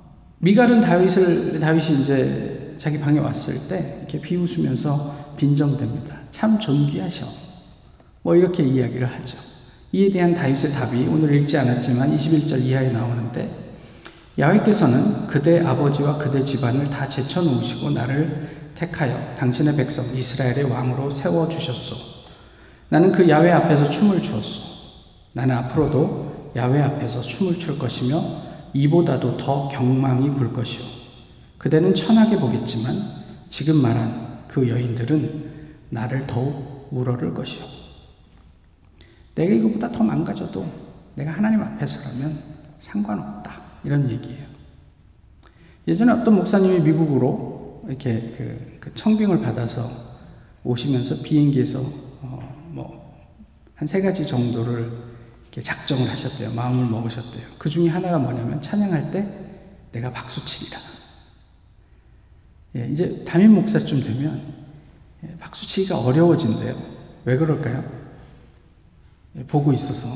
미갈은 0.44 0.82
다윗을 0.82 1.58
다윗이 1.62 2.02
이제 2.02 2.76
자기 2.78 3.00
방에 3.00 3.18
왔을 3.18 3.70
때 3.70 4.00
이렇게 4.00 4.20
비웃으면서 4.20 5.36
빈정됩니다. 5.38 6.18
참 6.32 6.60
존귀하셔. 6.60 7.26
뭐 8.24 8.36
이렇게 8.36 8.62
이야기를 8.62 9.08
하죠. 9.08 9.38
이에 9.94 10.12
대한 10.12 10.34
다윗의 10.34 10.74
답이 10.74 11.08
오늘 11.08 11.34
읽지 11.34 11.58
않았지만 11.58 12.18
21절 12.18 12.62
이하에 12.62 12.92
나오는데 12.92 13.50
야훼께서는 14.38 15.28
그대 15.28 15.62
아버지와 15.62 16.18
그대 16.18 16.44
집안을 16.44 16.90
다 16.90 17.08
제쳐놓으시고 17.08 17.92
나를 17.92 18.50
택하여 18.76 19.36
당신의 19.36 19.78
백성 19.78 20.04
이스라엘의 20.14 20.70
왕으로 20.70 21.10
세워 21.10 21.48
주셨소. 21.48 21.96
나는 22.90 23.14
그 23.14 23.30
야훼 23.30 23.50
앞에서 23.50 23.90
춤을 23.90 24.22
추었소. 24.22 24.62
나는 25.32 25.56
앞으로도 25.56 26.52
야훼 26.58 26.82
앞에서 26.82 27.22
춤을 27.22 27.58
출 27.58 27.80
것이며 27.80 28.43
이보다도 28.74 29.38
더 29.38 29.68
경망이 29.68 30.30
굴 30.32 30.52
것이오. 30.52 30.84
그대는 31.58 31.94
천하게 31.94 32.38
보겠지만 32.38 32.96
지금 33.50 33.82
말한 33.82 34.46
그 34.48 34.68
여인들은 34.68 35.52
나를 35.90 36.28
더욱 36.28 36.90
우러를 36.92 37.34
것이오. 37.34 37.64
내가 39.36 39.54
이거보다 39.54 39.92
더 39.92 40.04
망가져도 40.04 40.66
내가 41.16 41.32
하나님 41.32 41.62
앞에서라면 41.62 42.38
상관없다. 42.80 43.62
이런 43.84 44.10
얘기예요. 44.10 44.46
예전에 45.88 46.12
어떤 46.12 46.36
목사님이 46.36 46.80
미국으로 46.80 47.84
이렇게 47.88 48.34
그, 48.38 48.78
그 48.80 48.94
청빙을 48.94 49.42
받아서 49.42 49.90
오시면서 50.64 51.22
비행기에서 51.24 51.82
어, 52.22 52.72
뭐한 52.72 53.88
세 53.88 54.02
가지 54.02 54.26
정도를 54.26 55.13
작정을 55.62 56.10
하셨대요. 56.10 56.52
마음을 56.54 56.86
먹으셨대요. 56.86 57.46
그 57.58 57.70
중에 57.70 57.90
하나가 57.90 58.18
뭐냐면 58.18 58.62
찬양할 58.62 59.12
때 59.12 59.28
내가 59.92 60.12
박수 60.12 60.44
치리라. 60.46 60.80
예, 62.76 62.88
이제 62.92 63.24
담임 63.24 63.54
목사쯤 63.54 64.02
되면 64.04 64.54
예, 65.24 65.36
박수 65.40 65.68
치기가 65.68 66.00
어려워진대요. 66.00 66.76
왜 67.26 67.38
그럴까요? 67.38 67.84
예, 69.38 69.44
보고 69.46 69.72
있어서 69.74 70.08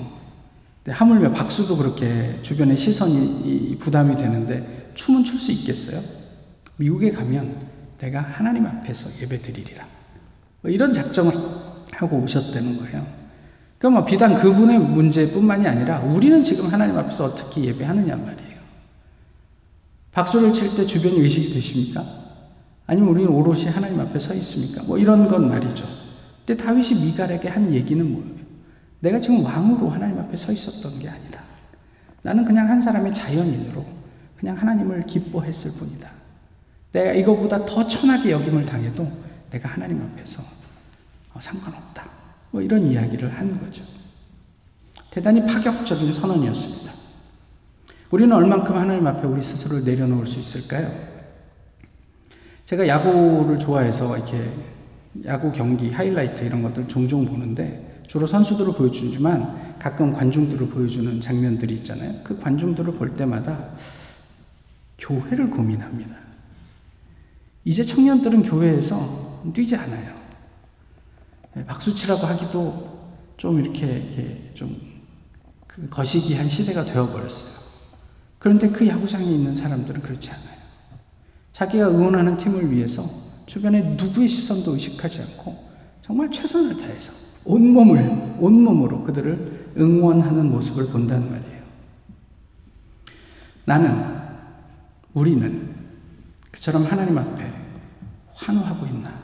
하물며 0.87 1.33
박수도 1.33 1.75
그렇게 1.77 2.39
주변의 2.41 2.77
시선이 2.77 3.77
부담이 3.79 4.15
되는데 4.15 4.91
춤은 4.95 5.23
출 5.25 5.37
수 5.39 5.51
있겠어요? 5.51 6.01
미국에 6.77 7.11
가면 7.11 7.67
내가 7.99 8.21
하나님 8.21 8.65
앞에서 8.65 9.09
예배 9.21 9.41
드리리라. 9.41 9.85
뭐 10.61 10.71
이런 10.71 10.93
작정을 10.93 11.33
하고 11.91 12.17
오셨다는 12.17 12.77
거예요. 12.77 13.26
그러니까 13.77 13.99
뭐 13.99 14.07
비단 14.07 14.35
그분의 14.35 14.79
문제뿐만이 14.79 15.67
아니라 15.67 15.99
우리는 15.99 16.43
지금 16.43 16.67
하나님 16.67 16.97
앞에서 16.97 17.25
어떻게 17.25 17.63
예배하느냐 17.65 18.15
말이에요. 18.15 18.57
박수를 20.11 20.51
칠 20.53 20.75
때 20.75 20.85
주변이 20.85 21.19
의식이 21.19 21.53
되십니까? 21.53 22.03
아니면 22.87 23.09
우리는 23.09 23.29
오롯이 23.29 23.65
하나님 23.65 23.99
앞에 23.99 24.17
서 24.17 24.33
있습니까? 24.33 24.83
뭐 24.83 24.97
이런 24.97 25.27
건 25.27 25.49
말이죠. 25.49 25.85
근데 26.45 26.63
다윗이 26.63 27.01
미갈에게 27.05 27.49
한 27.49 27.71
얘기는 27.73 28.11
뭐예요? 28.11 28.37
내가 29.01 29.19
지금 29.19 29.43
왕으로 29.43 29.89
하나님 29.89 30.17
앞에 30.17 30.35
서 30.35 30.51
있었던 30.51 30.97
게 30.97 31.07
아니다. 31.07 31.41
나는 32.23 32.45
그냥 32.45 32.67
한 32.67 32.81
사람의 32.81 33.13
자연인으로 33.13 33.85
그냥 34.37 34.57
하나님을 34.57 35.05
기뻐했을 35.05 35.71
뿐이다. 35.79 36.09
내가 36.93 37.11
이거보다 37.13 37.65
더 37.65 37.85
천하게 37.85 38.31
여김을 38.31 38.65
당해도 38.65 39.07
내가 39.51 39.69
하나님 39.69 40.01
앞에서 40.01 40.41
어, 41.33 41.39
상관없다. 41.39 42.16
뭐 42.51 42.61
이런 42.61 42.87
이야기를 42.87 43.33
한 43.37 43.59
거죠. 43.59 43.83
대단히 45.11 45.45
파격적인 45.45 46.13
선언이었습니다. 46.13 46.93
우리는 48.11 48.35
얼만큼 48.35 48.75
하나님 48.75 49.05
앞에 49.07 49.27
우리 49.27 49.41
스스로를 49.41 49.83
내려놓을 49.83 50.25
수 50.25 50.39
있을까요? 50.39 50.91
제가 52.65 52.87
야구를 52.87 53.59
좋아해서 53.59 54.17
이렇게 54.17 54.51
야구 55.25 55.51
경기 55.51 55.89
하이라이트 55.91 56.43
이런 56.43 56.61
것들 56.61 56.87
종종 56.87 57.25
보는데 57.25 58.01
주로 58.07 58.25
선수들을 58.25 58.73
보여주지만 58.73 59.77
가끔 59.79 60.13
관중들을 60.13 60.69
보여주는 60.69 61.19
장면들이 61.19 61.75
있잖아요. 61.75 62.13
그 62.23 62.37
관중들을 62.39 62.93
볼 62.93 63.13
때마다 63.13 63.69
교회를 64.97 65.49
고민합니다. 65.49 66.15
이제 67.65 67.83
청년들은 67.83 68.43
교회에서 68.43 69.41
뛰지 69.53 69.75
않아요. 69.75 70.16
네, 71.57 71.65
박수치라고 71.65 72.27
하기도 72.27 73.09
좀 73.35 73.59
이렇게, 73.59 73.87
이렇게 73.87 74.51
좀그 74.53 75.89
거시기한 75.89 76.47
시대가 76.47 76.85
되어버렸어요. 76.85 77.67
그런데 78.37 78.69
그 78.69 78.87
야구장에 78.87 79.25
있는 79.25 79.55
사람들은 79.55 80.01
그렇지 80.01 80.29
않아요. 80.29 80.57
자기가 81.53 81.89
응원하는 81.89 82.37
팀을 82.37 82.71
위해서 82.71 83.03
주변에 83.47 83.81
누구의 83.95 84.27
시선도 84.27 84.73
의식하지 84.73 85.23
않고 85.23 85.67
정말 86.03 86.29
최선을 86.29 86.77
다해서 86.77 87.11
온몸을, 87.43 88.35
온몸으로 88.39 89.03
그들을 89.03 89.73
응원하는 89.77 90.51
모습을 90.51 90.87
본다는 90.89 91.31
말이에요. 91.31 91.63
나는, 93.65 94.17
우리는 95.15 95.75
그처럼 96.51 96.85
하나님 96.85 97.17
앞에 97.17 97.51
환호하고 98.35 98.85
있나? 98.85 99.16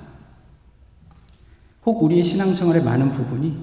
혹 1.86 2.04
우리의 2.04 2.24
신앙생활의 2.24 2.84
많은 2.84 3.12
부분이 3.12 3.58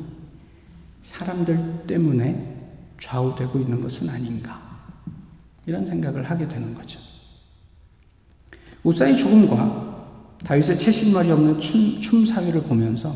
사람들 1.02 1.85
때문에 1.87 2.56
좌우되고 3.00 3.59
있는 3.59 3.80
것은 3.80 4.09
아닌가? 4.11 4.61
이런 5.66 5.87
생각을 5.87 6.24
하게 6.24 6.46
되는 6.46 6.74
거죠. 6.74 7.00
우사의 8.83 9.16
죽음과 9.16 9.90
다윗의 10.44 10.78
채신말이 10.78 11.30
없는 11.30 11.61
춤, 11.61 12.00
춤 12.00 12.24
사위를 12.24 12.62
보면서 12.62 13.11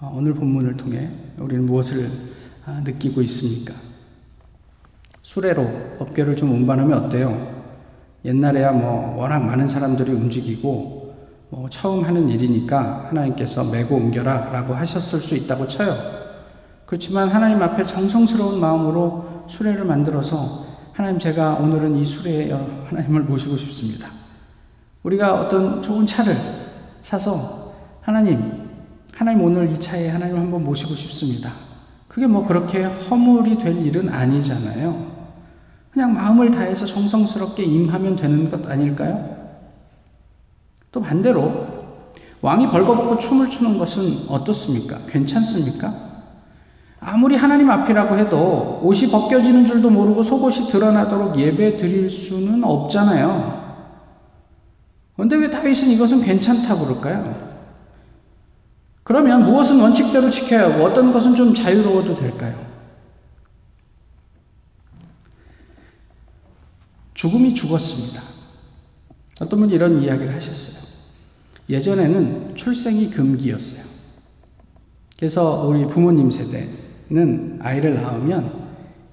어, 0.00 0.12
오늘 0.16 0.32
본문을 0.34 0.76
통해 0.76 1.10
우리는 1.38 1.66
무엇을 1.66 2.08
아, 2.64 2.80
느끼고 2.84 3.22
있습니까? 3.22 3.74
수레로 5.22 5.98
법궤를 5.98 6.36
좀 6.36 6.52
운반하면 6.52 7.04
어때요? 7.04 7.60
옛날에야 8.24 8.72
뭐 8.72 9.16
워낙 9.16 9.40
많은 9.40 9.66
사람들이 9.66 10.12
움직이고 10.12 10.99
뭐 11.50 11.68
처음 11.68 12.04
하는 12.04 12.28
일이니까 12.28 13.08
하나님께서 13.08 13.64
메고 13.64 13.96
옮겨라 13.96 14.50
라고 14.52 14.72
하셨을 14.72 15.20
수 15.20 15.34
있다고 15.34 15.66
쳐요. 15.66 15.96
그렇지만 16.86 17.28
하나님 17.28 17.60
앞에 17.60 17.82
정성스러운 17.84 18.60
마음으로 18.60 19.44
수레를 19.48 19.84
만들어서 19.84 20.66
하나님 20.92 21.18
제가 21.18 21.54
오늘은 21.54 21.96
이 21.96 22.04
수레에 22.04 22.52
하나님을 22.88 23.22
모시고 23.22 23.56
싶습니다. 23.56 24.08
우리가 25.02 25.40
어떤 25.40 25.82
좋은 25.82 26.06
차를 26.06 26.36
사서 27.02 27.74
하나님 28.00 28.68
하나님 29.14 29.42
오늘 29.42 29.72
이 29.72 29.78
차에 29.78 30.08
하나님 30.08 30.36
한번 30.36 30.62
모시고 30.62 30.94
싶습니다. 30.94 31.50
그게 32.06 32.26
뭐 32.28 32.46
그렇게 32.46 32.84
허물이 32.84 33.58
될 33.58 33.76
일은 33.76 34.08
아니잖아요. 34.08 35.10
그냥 35.90 36.14
마음을 36.14 36.50
다해서 36.52 36.86
정성스럽게 36.86 37.64
임하면 37.64 38.14
되는 38.14 38.48
것 38.48 38.64
아닐까요? 38.68 39.39
또 40.92 41.00
반대로 41.00 41.68
왕이 42.42 42.70
벌거벗고 42.70 43.18
춤을 43.18 43.50
추는 43.50 43.78
것은 43.78 44.28
어떻습니까? 44.28 44.98
괜찮습니까? 45.08 46.10
아무리 47.00 47.36
하나님 47.36 47.70
앞이라고 47.70 48.18
해도 48.18 48.80
옷이 48.82 49.10
벗겨지는 49.10 49.66
줄도 49.66 49.88
모르고 49.90 50.22
속옷이 50.22 50.68
드러나도록 50.68 51.38
예배 51.38 51.76
드릴 51.76 52.10
수는 52.10 52.62
없잖아요. 52.64 53.60
그런데 55.14 55.36
왜 55.36 55.50
다윗은 55.50 55.88
이것은 55.88 56.22
괜찮다고 56.22 56.86
그럴까요? 56.86 57.50
그러면 59.02 59.44
무엇은 59.44 59.80
원칙대로 59.80 60.30
지켜야 60.30 60.70
하고 60.70 60.84
어떤 60.84 61.12
것은 61.12 61.34
좀 61.34 61.54
자유로워도 61.54 62.14
될까요? 62.14 62.54
죽음이 67.14 67.52
죽었습니다. 67.54 68.22
어떤 69.40 69.60
분이 69.60 69.74
이런 69.74 70.00
이야기를 70.00 70.34
하셨어요. 70.34 70.90
예전에는 71.68 72.54
출생이 72.56 73.10
금기였어요. 73.10 73.90
그래서 75.18 75.66
우리 75.66 75.86
부모님 75.86 76.30
세대는 76.30 77.58
아이를 77.60 77.94
낳으면 77.94 78.68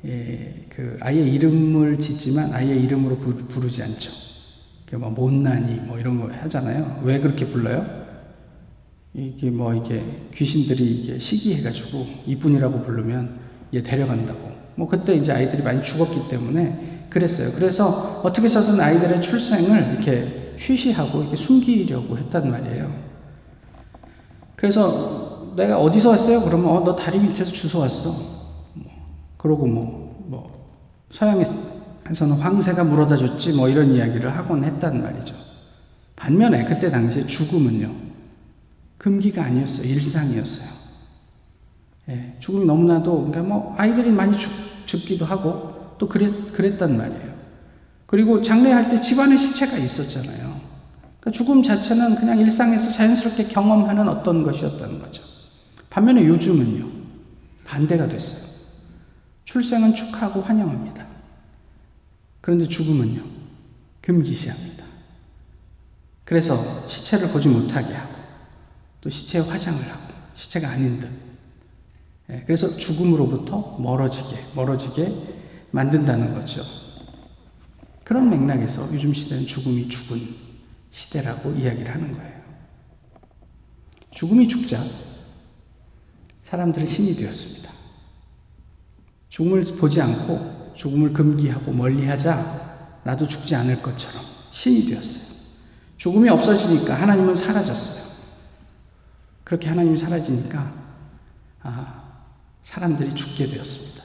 예, 0.05 0.65
그 0.69 0.97
아이의 0.99 1.33
이름을 1.33 1.97
짓지만 1.97 2.53
아이의 2.53 2.83
이름으로 2.83 3.17
부, 3.17 3.59
르지 3.59 3.81
않죠. 3.83 4.11
뭐 4.93 5.09
못난이 5.09 5.81
뭐 5.81 5.97
이런 5.97 6.19
거 6.19 6.31
하잖아요. 6.31 7.01
왜 7.03 7.19
그렇게 7.19 7.47
불러요? 7.47 7.85
이게 9.13 9.49
뭐 9.49 9.73
이게 9.73 10.03
귀신들이 10.33 10.83
이게 10.83 11.19
시기해가지고 11.19 12.05
이분이라고 12.25 12.81
부르면 12.83 13.39
얘 13.73 13.81
데려간다고. 13.81 14.51
뭐 14.75 14.87
그때 14.87 15.15
이제 15.15 15.31
아이들이 15.31 15.63
많이 15.63 15.81
죽었기 15.81 16.29
때문에 16.29 16.96
그랬어요. 17.09 17.51
그래서 17.55 18.21
어떻게 18.23 18.45
해서든 18.45 18.79
아이들의 18.79 19.21
출생을 19.21 19.93
이렇게 19.93 20.53
쉬쉬하고 20.57 21.21
이렇게 21.21 21.35
숨기려고 21.35 22.17
했단 22.17 22.49
말이에요. 22.49 22.91
그래서 24.55 25.53
내가 25.55 25.79
어디서 25.79 26.09
왔어요? 26.09 26.41
그러면 26.41 26.69
어, 26.69 26.83
너 26.83 26.95
다리 26.95 27.19
밑에서 27.19 27.51
주워 27.51 27.83
왔어. 27.83 28.09
뭐, 28.73 28.91
그러고 29.37 29.65
뭐, 29.65 30.25
뭐, 30.27 30.67
서양에서는 31.11 32.37
황새가 32.39 32.83
물어다 32.83 33.15
줬지 33.15 33.53
뭐 33.53 33.69
이런 33.69 33.91
이야기를 33.91 34.35
하곤 34.35 34.63
했단 34.63 35.01
말이죠. 35.01 35.35
반면에 36.15 36.65
그때 36.65 36.89
당시에 36.89 37.25
죽음은요, 37.25 37.91
금기가 38.97 39.43
아니었어요. 39.43 39.87
일상이었어요. 39.87 40.77
예, 42.09 42.35
죽음이 42.39 42.65
너무나도, 42.65 43.25
그러니까 43.25 43.41
뭐, 43.43 43.75
아이들이 43.77 44.11
많이 44.11 44.37
죽, 44.37 44.51
죽기도 44.85 45.25
하고, 45.25 45.66
또 45.97 46.07
그랬, 46.07 46.53
그랬단 46.53 46.97
말이에요. 46.97 47.37
그리고 48.05 48.41
장례할 48.41 48.89
때 48.89 48.99
집안에 48.99 49.37
시체가 49.37 49.77
있었잖아요. 49.77 50.59
그러니까 51.19 51.31
죽음 51.31 51.61
자체는 51.61 52.15
그냥 52.15 52.37
일상에서 52.37 52.89
자연스럽게 52.89 53.47
경험하는 53.47 54.07
어떤 54.07 54.43
것이었다는 54.43 54.99
거죠. 54.99 55.23
반면에 55.89 56.25
요즘은요, 56.25 56.89
반대가 57.65 58.07
됐어요. 58.07 58.47
출생은 59.43 59.93
축하하고 59.93 60.41
환영합니다. 60.41 61.05
그런데 62.41 62.67
죽음은요, 62.67 63.21
금기시합니다. 64.01 64.85
그래서 66.23 66.87
시체를 66.87 67.29
보지 67.29 67.49
못하게 67.49 67.93
하고, 67.93 68.13
또 69.01 69.09
시체에 69.09 69.41
화장을 69.41 69.81
하고, 69.81 70.13
시체가 70.35 70.69
아닌 70.69 70.99
듯. 70.99 71.09
예, 72.29 72.43
그래서 72.45 72.75
죽음으로부터 72.77 73.77
멀어지게, 73.79 74.37
멀어지게 74.55 75.13
만든다는 75.71 76.33
거죠. 76.33 76.63
그런 78.03 78.29
맥락에서 78.29 78.83
요즘 78.93 79.13
시대는 79.13 79.45
죽음이 79.45 79.89
죽은 79.89 80.35
시대라고 80.91 81.51
이야기를 81.51 81.93
하는 81.93 82.13
거예요. 82.13 82.37
죽음이 84.11 84.47
죽자 84.47 84.83
사람들은 86.43 86.87
신이 86.87 87.15
되었습니다. 87.15 87.71
죽음을 89.29 89.65
보지 89.75 90.01
않고 90.01 90.73
죽음을 90.73 91.11
금기하고 91.11 91.73
멀리하자 91.73 93.01
나도 93.03 93.27
죽지 93.27 93.55
않을 93.55 93.81
것처럼 93.81 94.23
신이 94.51 94.85
되었어요. 94.85 95.27
죽음이 95.97 96.29
없어지니까 96.29 96.99
하나님은 96.99 97.35
사라졌어요. 97.35 98.07
그렇게 99.43 99.67
하나님이 99.67 99.95
사라지니까 99.95 100.73
아, 101.63 102.03
사람들이 102.63 103.13
죽게 103.13 103.47
되었습니다. 103.47 103.96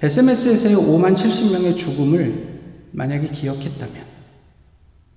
베세메스에서의 0.00 0.76
5만 0.76 1.14
70명의 1.14 1.76
죽음을 1.76 2.60
만약에 2.92 3.28
기억했다면, 3.28 4.06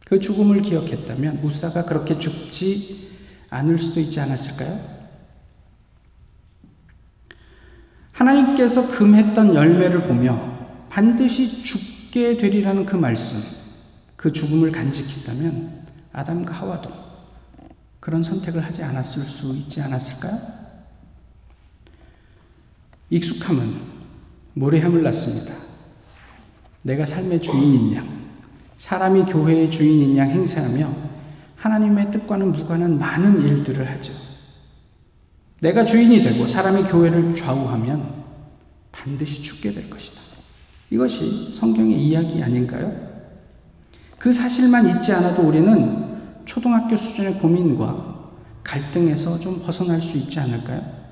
그 0.05 0.19
죽음을 0.19 0.61
기억했다면 0.61 1.39
우사가 1.41 1.85
그렇게 1.85 2.19
죽지 2.19 3.11
않을 3.49 3.77
수도 3.77 4.01
있지 4.01 4.19
않았을까요? 4.19 5.03
하나님께서 8.11 8.91
금했던 8.91 9.55
열매를 9.55 10.07
보며 10.07 10.87
반드시 10.89 11.63
죽게 11.63 12.37
되리라는 12.37 12.85
그 12.85 12.97
말씀, 12.97 13.39
그 14.17 14.33
죽음을 14.33 14.71
간직했다면 14.71 15.87
아담과 16.11 16.53
하와도 16.53 16.91
그런 18.01 18.21
선택을 18.21 18.63
하지 18.63 18.83
않았을 18.83 19.23
수 19.23 19.55
있지 19.55 19.81
않았을까요? 19.81 20.39
익숙함은 23.09 23.92
무례함을 24.53 25.03
낳습니다. 25.03 25.53
내가 26.83 27.05
삶의 27.05 27.41
주인인 27.41 27.95
양, 27.95 28.07
사람이 28.77 29.23
교회의 29.23 29.71
주인인 29.71 30.17
양 30.17 30.29
행세하며 30.29 30.93
하나님의 31.55 32.11
뜻과는 32.11 32.51
무관한 32.51 32.99
많은 32.99 33.41
일들을 33.41 33.89
하죠. 33.91 34.13
내가 35.61 35.85
주인이 35.85 36.21
되고 36.21 36.45
사람이 36.45 36.83
교회를 36.83 37.35
좌우하면 37.35 38.23
반드시 38.91 39.41
죽게 39.41 39.71
될 39.71 39.89
것이다. 39.89 40.21
이것이 40.89 41.53
성경의 41.53 42.05
이야기 42.05 42.43
아닌가요? 42.43 42.91
그 44.19 44.31
사실만 44.31 44.89
잊지 44.89 45.11
않아도 45.13 45.41
우리는 45.41 46.43
초등학교 46.45 46.95
수준의 46.95 47.35
고민과 47.35 48.13
갈등에서 48.63 49.39
좀 49.39 49.61
벗어날 49.61 50.01
수 50.01 50.17
있지 50.17 50.39
않을까요? 50.39 51.02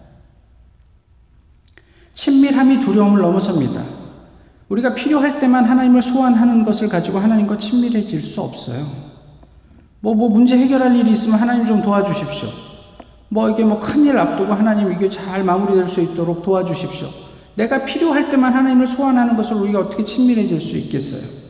친밀함이 2.13 2.79
두려움을 2.79 3.21
넘어섭니다. 3.21 3.83
우리가 4.69 4.95
필요할 4.95 5.39
때만 5.39 5.65
하나님을 5.65 6.01
소환하는 6.01 6.63
것을 6.63 6.87
가지고 6.87 7.19
하나님과 7.19 7.57
친밀해질 7.57 8.21
수 8.21 8.41
없어요. 8.41 8.85
뭐, 9.99 10.15
뭐 10.15 10.29
문제 10.29 10.57
해결할 10.57 10.95
일이 10.95 11.11
있으면 11.11 11.39
하나님 11.39 11.65
좀 11.65 11.81
도와주십시오. 11.81 12.49
뭐 13.29 13.49
이게 13.49 13.63
뭐 13.63 13.79
큰일 13.79 14.17
앞두고 14.17 14.53
하나님 14.53 14.91
이게 14.91 15.07
잘 15.07 15.43
마무리될 15.43 15.87
수 15.87 16.01
있도록 16.01 16.43
도와주십시오. 16.43 17.07
내가 17.55 17.85
필요할 17.85 18.29
때만 18.29 18.53
하나님을 18.53 18.87
소환하는 18.87 19.35
것을 19.35 19.55
우리가 19.57 19.79
어떻게 19.79 20.03
친밀해질 20.03 20.59
수 20.59 20.77
있겠어요? 20.77 21.41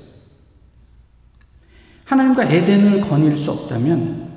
하나님과 2.06 2.44
에덴을 2.44 3.02
거닐 3.02 3.38
수 3.38 3.52
없다면 3.52 4.30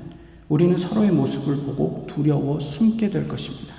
우리는 0.47 0.77
서로의 0.77 1.11
모습을 1.11 1.57
보고 1.57 2.05
두려워 2.07 2.59
숨게 2.59 3.09
될 3.09 3.27
것입니다. 3.27 3.75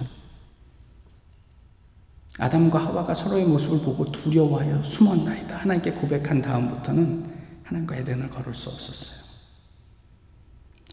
아담과 2.38 2.78
하와가 2.78 3.14
서로의 3.14 3.46
모습을 3.46 3.80
보고 3.80 4.10
두려워하여 4.10 4.82
숨었나이다. 4.82 5.56
하나님께 5.56 5.92
고백한 5.92 6.42
다음부터는 6.42 7.24
하나님과 7.62 7.96
에덴을 7.96 8.30
걸을 8.30 8.52
수 8.52 8.68
없었어요. 8.68 9.26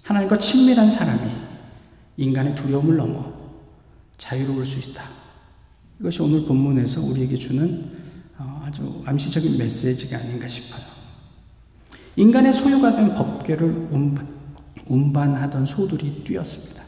하나님과 0.03 0.38
친밀한 0.38 0.89
사람이 0.89 1.32
인간의 2.17 2.56
두려움을 2.56 2.95
넘어 2.95 3.34
자유로울 4.17 4.65
수 4.65 4.89
있다. 4.89 5.03
이것이 5.99 6.21
오늘 6.21 6.45
본문에서 6.45 7.01
우리에게 7.01 7.38
주는 7.38 8.03
어, 8.38 8.63
아주 8.65 9.01
암시적인 9.06 9.58
메시지가 9.58 10.17
아닌가 10.17 10.47
싶어요. 10.47 10.82
인간의 12.15 12.53
소유가 12.53 12.95
된 12.95 13.15
법궤를 13.15 13.89
운반, 14.88 15.36
하던 15.36 15.65
소들이 15.65 16.23
뛰었습니다. 16.23 16.83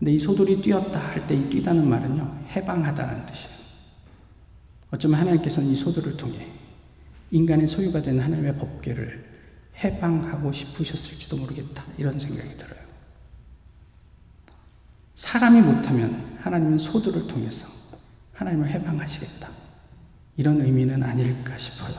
근데 0.00 0.12
이 0.12 0.18
소들이 0.18 0.62
뛰었다 0.62 0.98
할 0.98 1.26
때 1.26 1.34
이 1.34 1.50
뛰다는 1.50 1.86
말은요, 1.88 2.44
해방하다는 2.50 3.26
뜻이에요. 3.26 3.56
어쩌면 4.90 5.20
하나님께서는 5.20 5.68
이 5.68 5.76
소들을 5.76 6.16
통해 6.16 6.48
인간의 7.30 7.66
소유가 7.66 8.00
된 8.02 8.18
하나님의 8.18 8.56
법궤를 8.56 9.24
해방하고 9.84 10.50
싶으셨을지도 10.50 11.36
모르겠다. 11.36 11.84
이런 11.96 12.18
생각이 12.18 12.56
들어요. 12.56 12.80
사람이 15.14 15.60
못하면 15.60 16.36
하나님은 16.40 16.78
소들을 16.78 17.26
통해서 17.26 17.68
하나님을 18.32 18.68
해방하시겠다. 18.70 19.48
이런 20.38 20.60
의미는 20.62 21.02
아닐까 21.02 21.56
싶어요. 21.58 21.94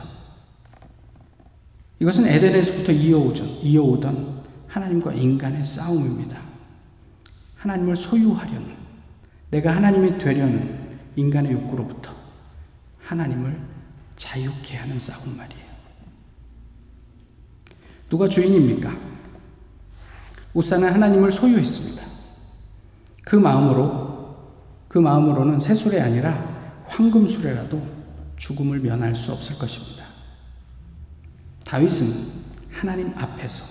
이것은 2.00 2.26
에덴에서부터 2.26 2.90
이어오던, 2.92 3.46
이어오던 3.62 4.42
하나님과 4.66 5.14
인간의 5.14 5.64
싸움입니다. 5.64 6.51
하나님을 7.62 7.94
소유하려는, 7.94 8.74
내가 9.50 9.76
하나님이 9.76 10.18
되려는 10.18 10.98
인간의 11.14 11.52
욕구로부터 11.52 12.12
하나님을 13.00 13.56
자유케 14.16 14.76
하는 14.76 14.98
싸움 14.98 15.36
말이에요. 15.36 15.62
누가 18.10 18.26
주인입니까? 18.26 18.92
우사는 20.54 20.92
하나님을 20.92 21.30
소유했습니다. 21.30 22.02
그 23.24 23.36
마음으로 23.36 24.36
그 24.88 24.98
마음으로는 24.98 25.60
새수레 25.60 26.00
아니라 26.00 26.84
황금수레라도 26.88 27.80
죽음을 28.38 28.80
면할 28.80 29.14
수 29.14 29.32
없을 29.32 29.56
것입니다. 29.56 30.04
다윗은 31.64 32.42
하나님 32.72 33.16
앞에서 33.16 33.62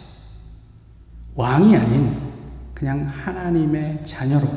왕이 1.36 1.76
아닌 1.76 2.31
그냥 2.82 3.08
하나님의 3.08 4.04
자녀로 4.04 4.50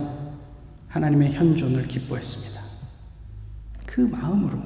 하나님의 0.89 1.35
현존을 1.35 1.87
기뻐했습니다. 1.87 2.63
그 3.85 4.01
마음으로만 4.01 4.65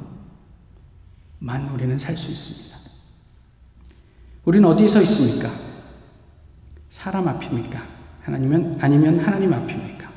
우리는 1.74 1.98
살 1.98 2.16
수 2.16 2.30
있습니다. 2.30 2.78
우리는 4.44 4.68
어디서 4.68 5.02
있습니까? 5.02 5.50
사람 6.88 7.26
앞입니까? 7.26 7.82
하나님은 8.22 8.78
아니면 8.80 9.18
하나님 9.18 9.52
앞입니까? 9.52 10.08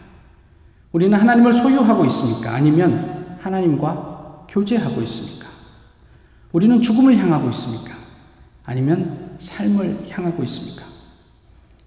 우리는 0.91 1.19
하나님을 1.19 1.51
소유하고 1.51 2.05
있습니까? 2.05 2.53
아니면 2.53 3.39
하나님과 3.41 4.45
교제하고 4.49 5.01
있습니까? 5.01 5.47
우리는 6.51 6.79
죽음을 6.79 7.17
향하고 7.17 7.49
있습니까? 7.49 7.95
아니면 8.65 9.35
삶을 9.39 10.11
향하고 10.11 10.43
있습니까? 10.43 10.85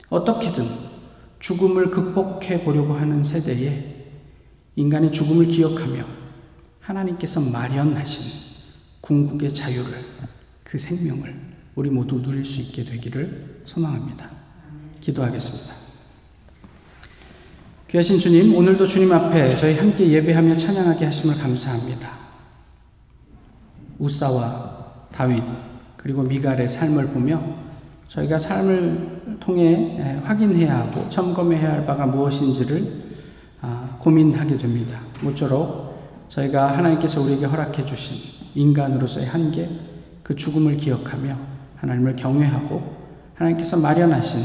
어떻게든 0.09 0.84
죽음을 1.45 1.91
극복해 1.91 2.65
보려고 2.65 2.95
하는 2.95 3.23
세대에 3.23 4.07
인간의 4.77 5.13
죽음을 5.13 5.45
기억하며 5.45 6.03
하나님께서 6.81 7.39
마련하신 7.39 8.23
궁극의 9.03 9.53
자유를 9.53 9.93
그 10.65 10.79
생명을 10.79 11.39
우리 11.75 11.91
모두 11.91 12.23
누릴 12.23 12.47
수 12.47 12.63
있게 12.63 12.83
되기를 12.83 13.61
소망합니다. 13.67 14.31
기도하겠습니다. 15.03 15.75
귀하신 17.91 18.19
주님, 18.19 18.57
오늘도 18.57 18.87
주님 18.87 19.13
앞에 19.13 19.51
저희 19.51 19.77
함께 19.77 20.09
예배하며 20.09 20.55
찬양하게 20.55 21.05
하심을 21.05 21.37
감사합니다. 21.37 22.11
우사와 23.99 25.09
다윗, 25.13 25.43
그리고 25.99 26.23
미갈의 26.23 26.71
삶을 26.71 27.09
보며 27.09 27.64
저희가 28.09 28.39
삶을 28.39 29.39
통해 29.41 29.97
예, 29.99 30.21
확인해야 30.25 30.79
하고 30.79 31.09
점검해야 31.09 31.73
할 31.73 31.87
바가 31.87 32.07
무엇인지를 32.07 33.05
아, 33.61 33.97
고민하게 33.99 34.57
됩니다. 34.59 35.01
모쪼록 35.23 36.27
저희가 36.29 36.77
하나님께서 36.77 37.21
우리에게 37.23 37.47
허락해 37.47 37.85
주신 37.85 38.17
인간으로서의 38.55 39.27
한계, 39.27 39.69
그 40.23 40.37
죽음을 40.37 40.77
기억하며 40.77 41.37
하나님을 41.77 42.17
경외하고 42.17 42.83
하나님께서 43.35 43.79
마련하신 43.79 44.41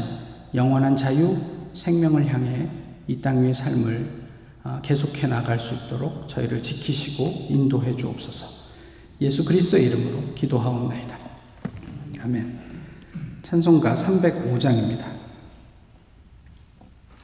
영원한 0.54 0.96
자유, 0.96 1.36
생명을 1.72 2.26
향해 2.32 2.68
이 3.06 3.20
땅 3.20 3.42
위의 3.42 3.52
삶을 3.54 4.20
아, 4.62 4.80
계속해 4.82 5.26
나갈 5.26 5.58
수 5.58 5.74
있도록 5.74 6.28
저희를 6.28 6.62
지키시고 6.62 7.46
인도해 7.48 7.96
주옵소서. 7.96 8.46
예수 9.20 9.44
그리스도의 9.44 9.86
이름으로 9.86 10.34
기도하옵나이다. 10.34 11.16
아멘. 12.22 12.69
찬송가 13.42 13.94
305장입니다. 13.94 15.19